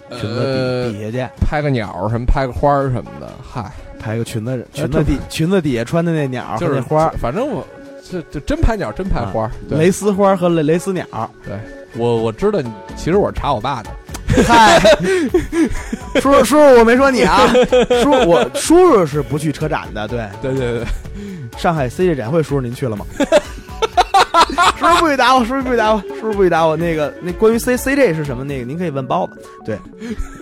[0.10, 7.66] 裙子呃底底下去，拍个鸟儿什么，拍个花儿什么的，嗨，拍个裙子裙子底裙子底下穿的那鸟和就是那花儿，反正我
[8.12, 9.51] 这就真拍鸟，真拍花儿。
[9.68, 11.05] 对，蕾丝花和蕾蕾丝鸟，
[11.45, 11.53] 对
[11.95, 13.89] 我我知道你，其实我是查我爸的。
[14.47, 14.80] 嗨，
[16.22, 17.47] 叔叔叔叔，我没说你啊，
[18.03, 20.86] 叔我叔叔是不去车展的，对，对对对，
[21.57, 23.05] 上海 CJ 展会，叔叔您去了吗？
[24.78, 26.76] 叔叔不许打我，叔叔不许打我，叔叔不许打我。
[26.78, 28.44] 那个，那关于 C CJ 是什么？
[28.44, 29.42] 那个您可以问包子。
[29.66, 29.78] 对，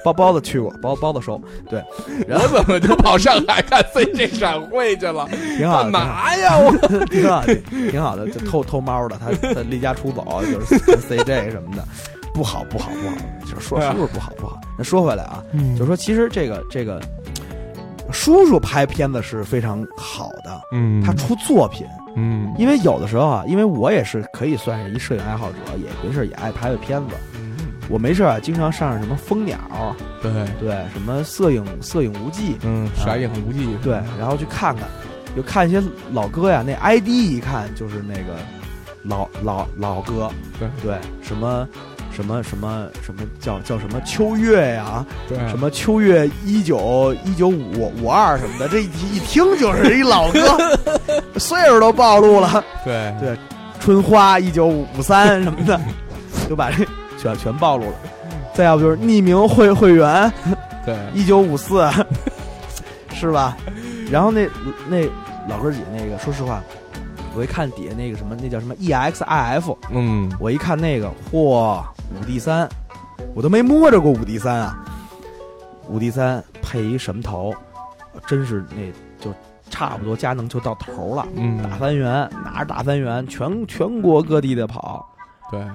[0.03, 1.41] 包包子去过，包包子熟。
[1.69, 1.83] 对，
[2.27, 5.27] 然后我怎么就跑上海看 CJ 展会去了？
[5.57, 6.57] 挺好的，干嘛呀？
[6.57, 6.71] 我
[7.07, 11.83] 挺好的，挺挺好的，就偷偷猫的，他他离家出走，就是跟 CJ 什么的，
[12.33, 13.15] 不好不好不好，
[13.45, 14.59] 就是说叔叔不好不好。
[14.77, 15.43] 那说回来啊，
[15.77, 17.01] 就说其实这个这个
[18.11, 21.85] 叔叔拍片子是非常好的，嗯他出作品。
[22.17, 22.53] 嗯。
[22.57, 27.15] 因为有的时候啊，因为我也是可以算是一摄影爱好者，也没事也爱拍拍片子。
[27.89, 29.57] 我没事啊，经常上上什么蜂鸟，
[30.21, 34.89] 对，对，什么摄影摄影无忌，嗯，摄影无忌，对，然后去看看，
[35.37, 38.35] 就看一些老哥呀，那 ID 一看就是那个
[39.03, 40.67] 老老老哥，对。
[40.83, 41.65] 对，什么
[42.17, 50.41] 什么什么什么叫叫什么秋月呀，对什么秋月一九一九五五二什么的，这一一听就是一老哥，
[51.37, 52.63] 岁数都暴露了。
[52.83, 53.37] 对对
[53.79, 55.79] 春花一九五三什么的，
[56.49, 56.83] 就把这
[57.19, 57.95] 全全暴露了。
[58.51, 60.33] 再要不就是匿名会会员
[60.83, 61.87] 对一九五四，
[63.13, 63.55] 是吧？
[64.09, 64.49] 然后那
[64.89, 65.03] 那
[65.47, 66.63] 老哥儿几那个，说实话，
[67.35, 71.79] 我一看底下那个什么，那叫什么 E EXIF，嗯我一看那个，嚯，
[72.15, 72.67] 五 D 三，
[73.33, 74.85] 我都没摸着过五 D 三啊。
[75.87, 77.53] 五 D 三配一什么头，
[78.27, 78.91] 真是那
[79.23, 79.33] 就
[79.69, 81.27] 差不多佳能就到头了。
[81.35, 85.07] 嗯，大三元，拿着大三元，全全国各地的跑，
[85.51, 85.65] 对，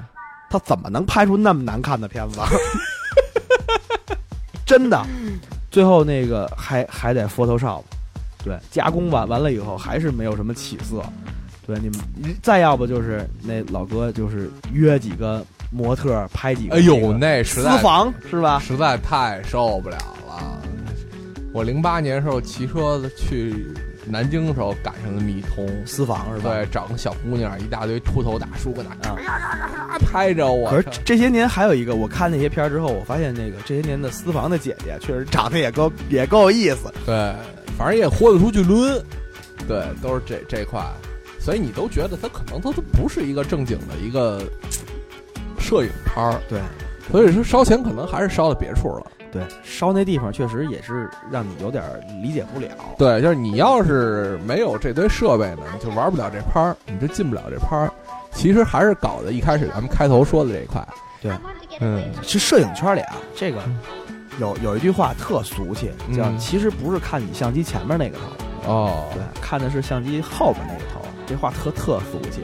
[0.50, 2.40] 他怎么能拍出那么难看的片子？
[4.66, 5.02] 真的，
[5.70, 7.82] 最后那个还还得 Photoshop，
[8.44, 11.02] 对，加工完完了以后还是没有什么起色。
[11.66, 11.98] 对，你们
[12.42, 18.60] 再要不就是那老哥就是约几个模特拍几个、哎呦，那实在私在房是吧？
[18.60, 19.96] 实在太受不了
[20.26, 20.62] 了。
[21.52, 23.66] 我零八年时候骑车子去
[24.06, 26.50] 南京的时候赶上的米通，私房是吧？
[26.54, 29.18] 对，找个小姑娘，一大堆秃头大叔跟那啊
[29.90, 30.70] 啊拍着我。
[30.70, 36.92] 可是这些年还有一个，我看那些片儿之后，我发现那个这些年的私房的姐姐确实长得也够也够有意思。
[37.04, 37.34] 对，
[37.76, 39.02] 反正也豁得出去抡，
[39.68, 40.82] 对，都是这这块，
[41.38, 44.42] 所以你都觉得他可能他都不是一个正经的一个
[45.62, 46.60] 摄影拍儿，对。
[47.10, 49.06] 所以说烧钱可能还是烧到别处了。
[49.30, 51.82] 对，烧那地方确实也是让你有点
[52.22, 52.68] 理解不了。
[52.98, 57.90] 对，就是你要是没有这堆设备呢，你就玩不了这拍儿，你就进不了这拍儿。
[58.32, 60.86] 其实还是搞的一开始咱们开头说的这一块，
[61.20, 61.32] 对，
[61.80, 63.62] 嗯，是摄影圈里啊，这个
[64.38, 68.18] 有有一句话特俗气，叫嗯其实不是看你相机前面那个
[68.64, 71.00] 头，哦，对，看的是相机后边那个头。
[71.26, 72.42] 这话特特俗气，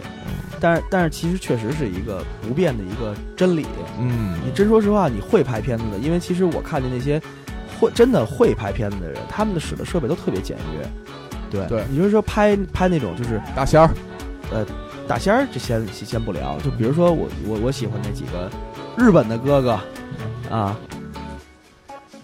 [0.61, 3.67] 但是但是其实确实是一个不变的一个真理。
[3.99, 7.21] 嗯，你真说实话，你会拍片子的，因为其实我看见那些
[7.81, 10.89] 会真的会拍片子的人，他们的使的设备都特别简约。
[11.51, 13.91] 对，对你就是说拍拍那种就是大仙儿，
[14.53, 14.67] 呃
[15.07, 18.51] 大仙儿就先先不聊，就比如说我我我喜欢那几个
[18.97, 19.81] 日本的哥哥
[20.51, 20.77] 啊，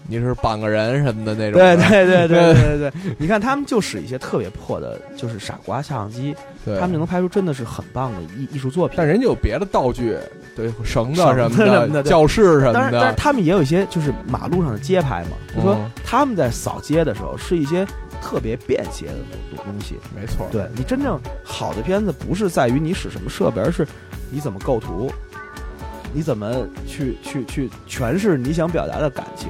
[0.07, 8.95] 你是绑个人什么的那种，对对对对 对对对，你看他们就使一些特别破的，就是傻瓜相相机，对，他们就能拍出真的是很棒的艺艺术作品。
[8.97, 10.17] 但人家有别的道具，
[10.55, 15.91] 对，绳子什么的教室什么当然，但是，他们也有一些就是马路上的街拍嘛，就说嗯。
[16.03, 17.85] 他们在扫街的时候是一些
[18.21, 19.13] 特别便携的
[19.55, 19.95] 东东西。
[20.15, 23.85] 没错，对你真正好的片子，不是在于你使什么设备，而是
[24.31, 25.11] 你怎么构图，
[26.13, 29.49] 你怎么去去去诠释你想表达的感情，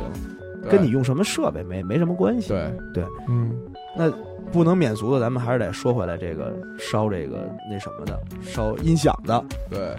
[0.69, 2.49] 跟你用什么设备没没什么关系。
[2.49, 2.71] 对。
[2.93, 3.51] 对，嗯，
[3.95, 4.09] 那
[4.51, 9.95] 不能免俗的，咱们还是得说回来，这个烧这个那什么的，烧音响的，对，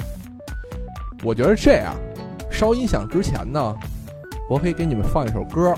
[1.23, 1.95] 我觉得这样，
[2.51, 3.77] 烧音响之前呢，
[4.49, 5.75] 我可以给你们放一首歌。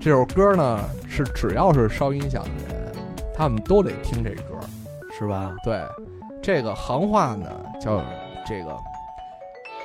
[0.00, 2.92] 这首歌呢，是只要是烧音响的人，
[3.34, 4.42] 他们都得听这歌。
[5.18, 5.56] 是吧？
[5.64, 5.80] 对，
[6.42, 7.46] 这个行话呢
[7.80, 8.04] 叫
[8.46, 8.76] 这个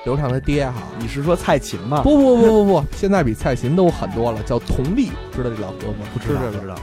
[0.04, 0.74] 刘畅他爹哈。
[1.00, 2.02] 你是说蔡琴吗？
[2.04, 6.06] 不不不不不，现在比蔡琴都狠多了，叫佟丽，知道这老哥吗？
[6.14, 6.76] 不知道这个不知道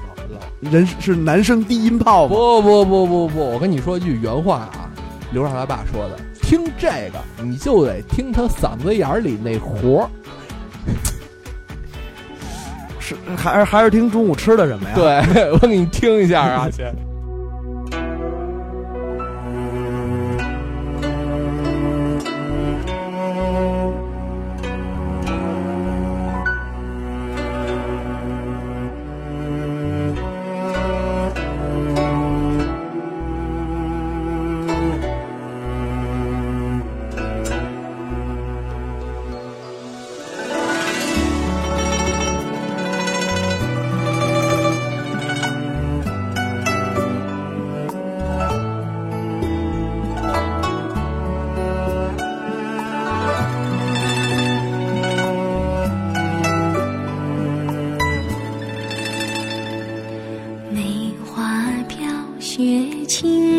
[0.61, 2.35] 人是男生低音炮吗？
[2.35, 4.91] 不不不不不，我跟你说一句原话啊，
[5.33, 10.09] 刘畅他爸说的，听这个你就得听他嗓子眼儿里那活儿。
[13.01, 16.95] 是还是还是听中午吃的什么呀？，对， 我给你听一下啊， 先。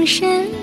[0.10, 0.59] 身。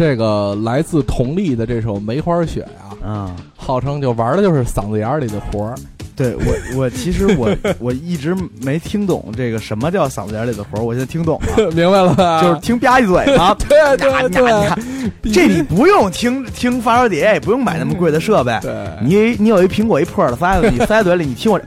[0.00, 2.66] 这个来自佟丽的这首《梅花雪》
[3.06, 5.74] 啊，啊，号称就玩的就是嗓子眼儿里的活儿。
[6.16, 12.40] 对我我其实我 我一直没听懂这个什么叫嗓子眼里的活儿，我现在听懂了， 明白了吧？
[12.40, 13.54] 就是听吧唧嘴嘛。
[13.68, 18.58] 对对对这你不用听听发烧碟，也不用买那么贵的设备。
[18.62, 18.72] 对，
[19.04, 21.60] 你你有一苹果一破耳塞子，你塞嘴里，你听我，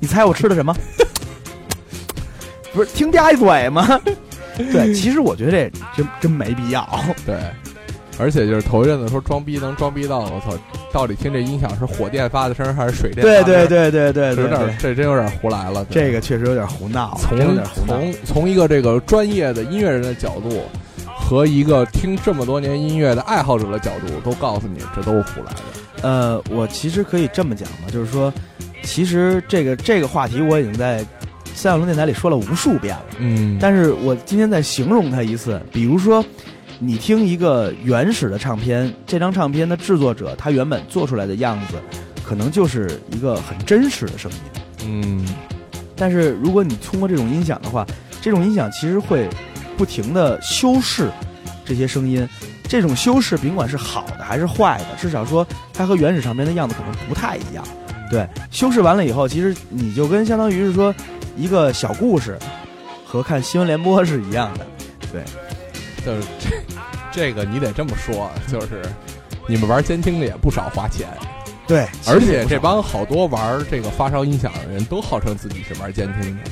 [0.00, 0.74] 你猜我吃的什么？
[2.74, 4.00] 不是听吧唧嘴吗？
[4.56, 6.88] 对，其实我觉得这真真没必要。
[7.24, 7.36] 对，
[8.18, 10.56] 而且就是头一阵子说装逼能装逼到我操，
[10.92, 13.66] 到底听这音响是火电发的声还是水电对发的声儿？
[13.66, 15.84] 对对对对对有点，这真有点胡来了。
[15.90, 17.38] 这个确实有点胡闹，从。
[17.86, 20.62] 从从一个这个专业的音乐人的角度，
[21.06, 25.62] 和一个听这么多年音乐的爱好者的角度，都告诉你这都是胡来的。
[26.02, 28.32] 呃，我其实可以这么讲嘛，就是说，
[28.82, 31.04] 其实这个这个话题我已经在
[31.54, 36.24] 三角龙电台里说了无数遍了，嗯但是我今天再形容它一次，比如说，
[36.78, 41.74] 你听一个原始的唱片，这张唱片的制作者他原本做出来的样子，
[42.24, 44.38] 可能就是一个很真实的声音。
[44.86, 45.26] 嗯
[45.94, 47.86] 但是如果你通过这种音响的话，
[48.20, 49.28] 这种音响其实会
[49.76, 51.10] 不停的修饰
[51.64, 52.28] 这些声音。
[52.68, 57.62] 这种修饰，甭管是好的还是坏的，至少说它和原始唱片的样子可能不太一样。
[58.10, 60.94] 对，修饰完了以后，其实你就跟相当于是说
[61.36, 62.38] 一个小故事
[63.06, 64.66] 和看新闻联播是一样的。
[65.12, 65.22] 对
[66.04, 66.50] 就是这
[67.12, 68.82] 这个你得这么说，就是
[69.46, 71.06] 你们玩监听的也不少花钱，
[71.66, 76.50] 对，而且这帮好多玩这个发烧音响的人都号称自己是玩监听的，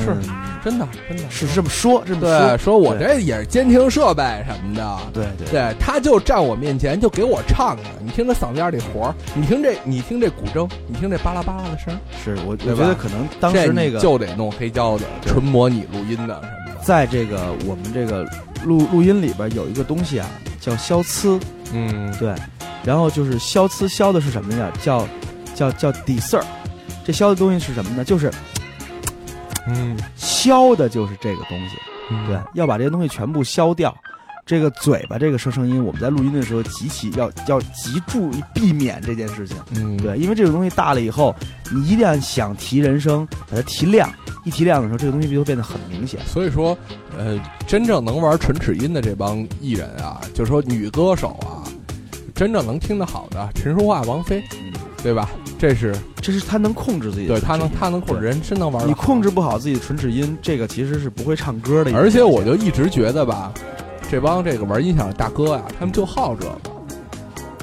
[0.00, 4.98] 是嗯真的真的是这么说，这么对，说，说我这也是监听设备什么的。
[5.12, 16.80] 对对对，他就站我面前就给我唱啊，你听他嗓子眼里活儿，你听这，你听这古筝，你听这巴拉巴拉的声儿，是我我觉得可能当时那个就得弄黑胶的，纯模拟录音的什么的。
[16.80, 18.24] 在这个我们这个
[18.64, 20.30] 录录音里边有一个东西啊，
[20.60, 21.40] 叫消呲。
[21.72, 22.34] 嗯，对，
[22.84, 24.70] 然后就是消呲消的是什么呀？
[24.80, 25.08] 叫
[25.56, 26.44] 叫叫底色儿。
[27.04, 28.04] 这消的东西是什么呢？
[28.04, 28.30] 就是
[29.66, 31.76] 嗯，消的就是这个东西。
[32.10, 33.94] 嗯对，要把这些东西全部消掉。
[34.44, 39.56] 这个嘴巴这个声声音，我们在录音的时候极其要要极注意避免这件事情。
[39.76, 41.32] 嗯，对，因为这个东西大了以后，
[41.72, 44.12] 你一旦想提人声，把它提亮，
[44.44, 46.18] 一提亮的时候，这个东西就会变得很明显。
[46.26, 46.76] 所以说，
[47.16, 51.62] 呃，真正能玩唇齿音的这帮艺人啊，就是说女歌手啊，
[52.34, 54.71] 真正能听得好的，陈淑桦、王菲，嗯，
[55.02, 55.28] 对吧？
[55.58, 61.94] 这是这是他能控制自己的对他能他能控制人，真能玩你控制不好自己的唇齿音，这个其实是不会唱歌的。
[61.96, 63.52] 而且我就一直觉得吧，
[64.10, 66.52] 这帮这个玩音响的大哥呀，他们就好这个。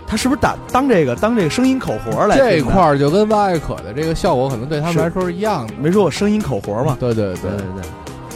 [0.07, 2.35] 他是不是打当这个当这个声音口活来？
[2.35, 5.73] 这块儿就跟万艾可的这个效果可能对他们来说是一样的。
[5.79, 6.97] 没说我声音口活嘛？
[6.99, 7.89] 对对对对对对，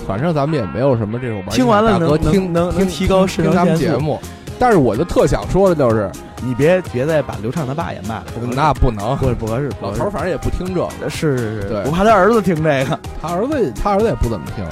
[0.05, 4.19] 反正咱们也没有什么这种玩听完了能听能能听提高视听咱们节目。
[4.59, 6.11] 但是我就特想说的就是，
[6.45, 9.69] 你别别再把刘畅他爸也卖了，不那不能，不不合适。
[9.79, 12.99] 不合适老头儿反正也不听这个，是是是，我怕他儿子听这个。
[13.21, 14.65] 他儿子他儿子也不怎么听。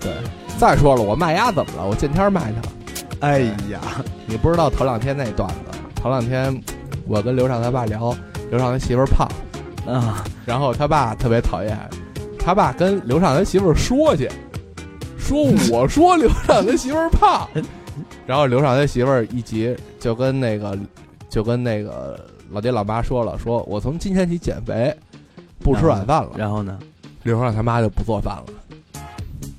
[0.00, 0.12] 对，
[0.58, 1.86] 再说了，我卖鸭怎么了？
[1.86, 3.26] 我见天儿卖他。
[3.26, 3.80] 哎呀，
[4.26, 6.62] 你不知道头两天那段子，头两天
[7.06, 8.14] 我跟刘畅他爸聊，
[8.50, 9.26] 刘畅他媳妇儿胖，
[9.86, 11.78] 啊，然后他爸特别讨厌，
[12.38, 14.30] 他爸跟刘畅他媳妇儿说去，
[15.18, 17.48] 说 我说刘畅他媳妇儿胖，
[18.26, 20.78] 然后刘畅他媳妇儿一急就跟那个
[21.36, 22.18] 就跟那个
[22.50, 24.90] 老爹老妈说了，说我从今天起减肥，
[25.58, 26.30] 不吃晚饭了。
[26.34, 26.78] 然后呢？
[27.24, 29.00] 刘畅他妈就不做饭了，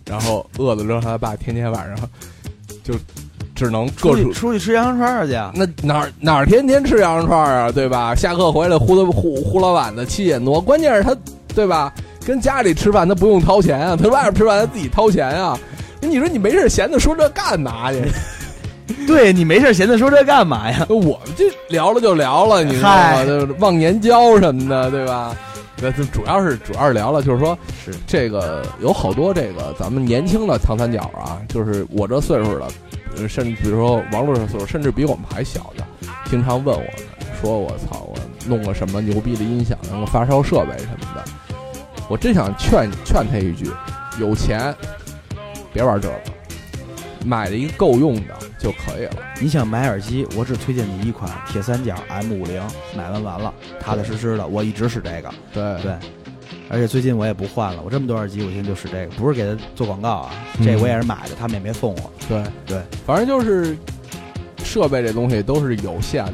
[0.04, 2.10] 然后饿的刘畅他爸天天晚上
[2.84, 2.96] 就
[3.54, 5.52] 只能出去出去吃羊肉串儿去啊。
[5.54, 8.16] 那哪儿哪儿天天吃羊肉串儿啊，对吧？
[8.16, 11.16] 下课回来呼的呼呼老晚的七点多，关键是他，
[11.54, 11.94] 对吧？
[12.26, 15.56] 跟家里吃饭他不用掏钱啊，他外边吃饭他自己掏钱啊。
[16.02, 18.02] 你说你没事闲的说这干嘛去？
[19.06, 20.86] 对你没事闲的说这干嘛呀？
[20.90, 23.26] 我们这聊了就聊了，你知道吗？
[23.26, 25.36] 就是忘年交什么的，对吧？
[25.80, 32.68] 那就主要是主要是聊了，就是说是这个有好多这个咱们年轻的长三角啊，就是我这岁数的，
[33.16, 35.84] 呃甚至比如说王璐这岁数，甚至比我们还小的，
[36.32, 36.90] 经常问我们
[37.40, 38.16] 说：“我操，我
[38.48, 41.24] 弄个什么牛逼的音响，弄个发烧设备什么的。”
[42.10, 43.70] 我真想劝劝他一句：
[44.20, 44.74] 有钱
[45.72, 46.16] 别玩这个，
[47.28, 49.16] 买了一个够用的就可以了。
[49.42, 52.62] 你想买耳机，我只推荐你一款铁三角 M 五零，
[52.96, 55.30] 买完完了，踏踏实实的，我一直使这个。
[55.54, 55.84] 对。
[55.84, 55.94] 对，
[56.70, 60.66] 而且最近我也不换了，我这么多耳机，我现在就使这个，不是给他做广告啊，嗯。
[60.66, 62.12] 这我也是买的，他们也没送我。
[62.30, 62.42] 对。
[62.66, 63.78] 对，反正就是
[64.64, 66.32] 设备这东西都是有限的，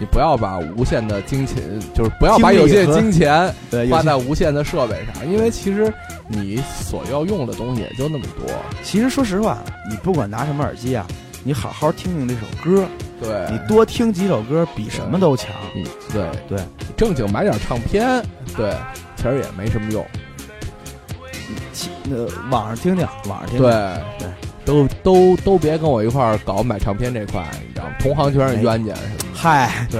[0.00, 1.62] 你不要把无限的金钱，
[1.94, 5.92] 就是不要把有限的金钱 对，花在无限的设备上，因为其实
[6.26, 8.50] 你所要用的东西也就那么多。
[8.82, 9.58] 其实说实话，
[9.90, 11.06] 你不管拿什么耳机啊，
[11.44, 12.86] 你好好听听这首歌，
[13.20, 15.50] 对，你多听几首歌比什么都强。
[15.76, 16.58] 嗯对对，
[16.96, 18.24] 正经买点唱片，
[18.56, 18.74] 对，
[19.16, 20.02] 其实也没什么用。
[21.74, 23.62] 其呃，网上听听，网上听听。
[23.62, 23.72] 对
[24.18, 24.28] 对，
[24.64, 27.92] 都都都别跟我一块儿搞买唱片这块，你知道吗？
[28.00, 29.19] 同行全是冤家什么的。
[29.42, 29.98] 嗨，对，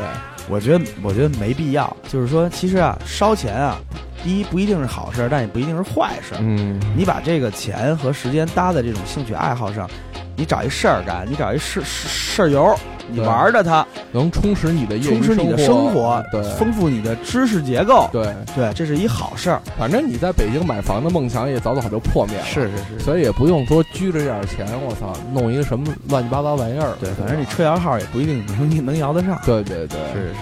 [0.51, 1.97] 我觉得我觉得没必要。
[2.07, 3.79] 就是说，其实啊，烧钱啊，
[4.23, 6.39] 第一不一定是好事儿，但也不一定是坏事儿。
[6.43, 9.89] 嗯，你把这个钱和时间搭在这种兴趣爱好上，
[10.37, 12.79] 你找一事儿干，你找一事事事儿游，
[13.11, 18.09] 你对玩着它，能充实你的业余充实你的生生活，对丰富你的知识结构。
[18.13, 19.61] 对，对，这是一好事儿。
[19.79, 22.45] 反正你在北京买房的梦想也早早就破灭了。
[22.45, 26.93] 是是是，所以也不用说拘着这点钱，我操，弄一个什么乱七八糟玩意儿。
[27.01, 29.39] 对，反正你车摇号也不一定能能摇得上。
[29.45, 30.41] 对对对，是是，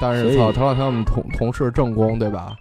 [0.00, 2.52] 但是操，头两天我们同同事正宫对吧？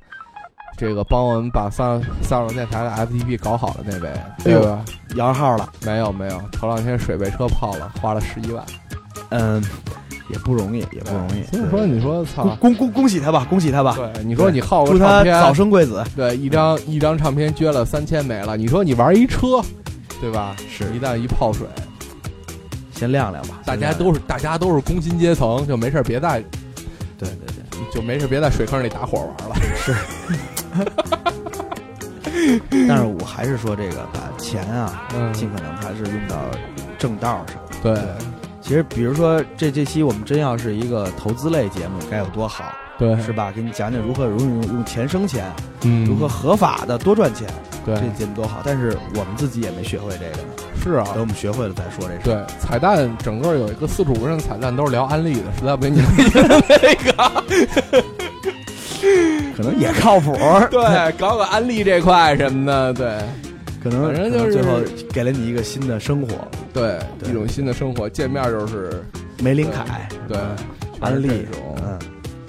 [0.77, 4.09] 这个帮我们把三三龙电台的 FTP 搞好了那位，
[4.41, 4.79] 对吧？
[5.15, 8.63] 摇号了，没有没有，头两天水被车泡了，花了十一万，
[9.29, 9.63] 嗯，
[10.29, 11.43] 也不容易，也不容易。
[11.43, 13.95] 所以说你说操恭，恭恭恭喜他吧，恭喜他吧！
[13.95, 16.03] 对，你说你耗个唱片，早生贵子。
[16.15, 19.61] 对，一张一张唱片撅了三千没了，你说你玩一车，
[20.21, 20.55] 对吧？
[20.69, 21.67] 是一旦一泡水，
[22.93, 26.39] 先晾晾吧，大家都是大家都是工薪阶层，就没事别在
[27.17, 27.55] 对对对。
[27.93, 29.55] 就没事别在水坑里打火玩了。
[29.75, 29.95] 是
[32.87, 36.35] 但是我还是说这个，把钱啊，嗯尽可能还是用到
[36.99, 37.57] 正道上。
[37.81, 37.93] 对，
[38.69, 42.65] 其实，比如说这这期我们真要是一个投资类节目，该有多好，
[42.99, 43.51] 对，是吧？
[43.51, 45.51] 给你讲讲如何如何用用钱生钱，
[45.81, 47.47] 嗯，如何合法的多赚钱，
[47.83, 48.61] 对这节目多好。
[48.63, 50.53] 但是我们自己也没学会这个呢，
[50.83, 52.19] 是啊，等我们学会了再说这事。
[52.23, 56.01] 对，彩蛋整个有一个四十五分钟彩蛋都是聊安利的，实在不行你
[56.69, 57.43] 那个，
[59.57, 60.37] 可能也靠谱。
[60.69, 63.17] 对，搞搞安利这块什么的，对
[63.81, 64.79] 可能反正就是最后
[65.13, 66.47] 给了你一个新的生活。
[66.73, 69.03] 对，对一种新的生活，见面就是
[69.41, 70.37] 梅林凯，对
[70.99, 71.99] 安利这种，嗯，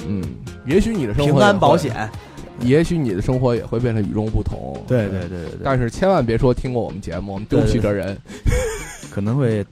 [0.09, 0.25] 嗯，
[0.67, 2.11] 也许你的生活平安保险，
[2.61, 8.17] 也许你的生活也会变得与众不同，对对对对对，但是千万别说听过我们节目，我们丢不起这人，
[9.11, 9.65] 可能会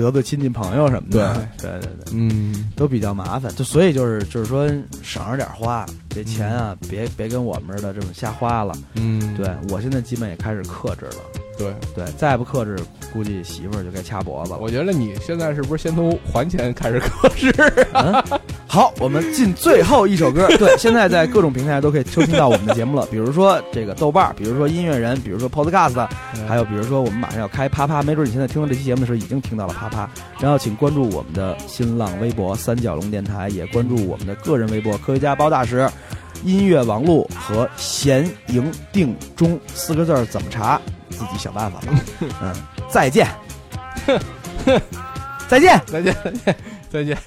[0.00, 1.46] 得罪亲戚朋友什么的。
[1.58, 1.90] 对对对。
[2.12, 4.66] 嗯，都比较麻烦，就所以就是就是说
[5.02, 8.74] 省着点花，这钱啊别别跟我们似的这么瞎花了。
[8.94, 11.22] 嗯，对我现在基本也开始克制了，
[11.58, 12.76] 对，对，再不克制，
[13.12, 14.58] 估计媳妇儿就该掐脖子了。
[14.58, 17.52] 我觉得你现在是不是先从还钱开始克制？
[17.92, 18.22] 嗯，
[18.72, 20.46] 好，我们进最后一首歌。
[20.56, 26.06] 对，现在在各种平台都可以收听到我们的节目了，比如说这个豆瓣，比如说音乐人，比如说 Podcast，
[26.46, 30.08] 还有比如说我们马上要开啪啪，没准你现在听到这期节目的时候已经听到了啪啪。
[30.38, 35.90] 然后请关注我们的新浪微博三角龙电台，也关注我们的个人微博科学家包大师。
[36.44, 40.80] 音乐王路和闲营定中四个字儿怎么查？
[41.10, 41.88] 自己想办法吧。
[42.40, 42.54] 嗯，
[42.88, 43.26] 再见，
[45.48, 45.82] 再见。
[45.86, 46.56] 再见，再见，
[46.88, 47.18] 再见。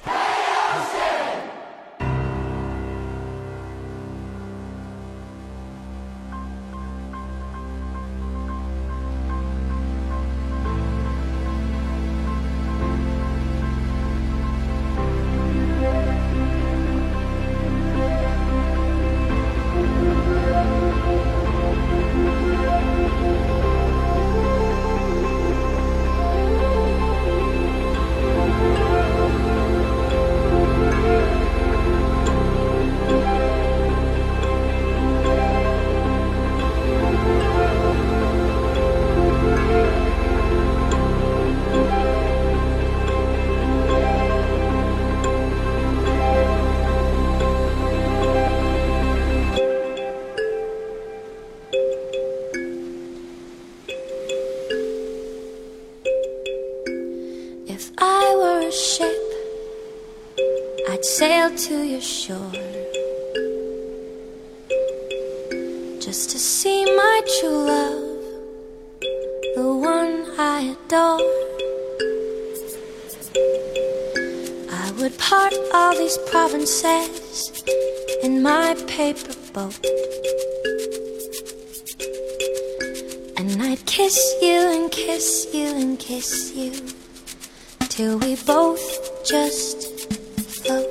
[88.23, 90.09] we both just
[90.55, 90.85] float.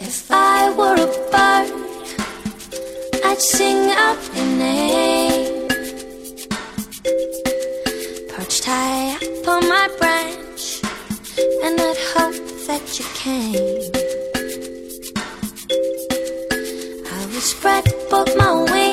[0.00, 1.68] If I were a bird,
[3.24, 5.68] I'd sing out your name.
[8.28, 10.82] Perched high up on my branch,
[11.64, 12.38] and I'd hope
[12.68, 13.82] that you came.
[17.12, 18.85] I would spread both my wings.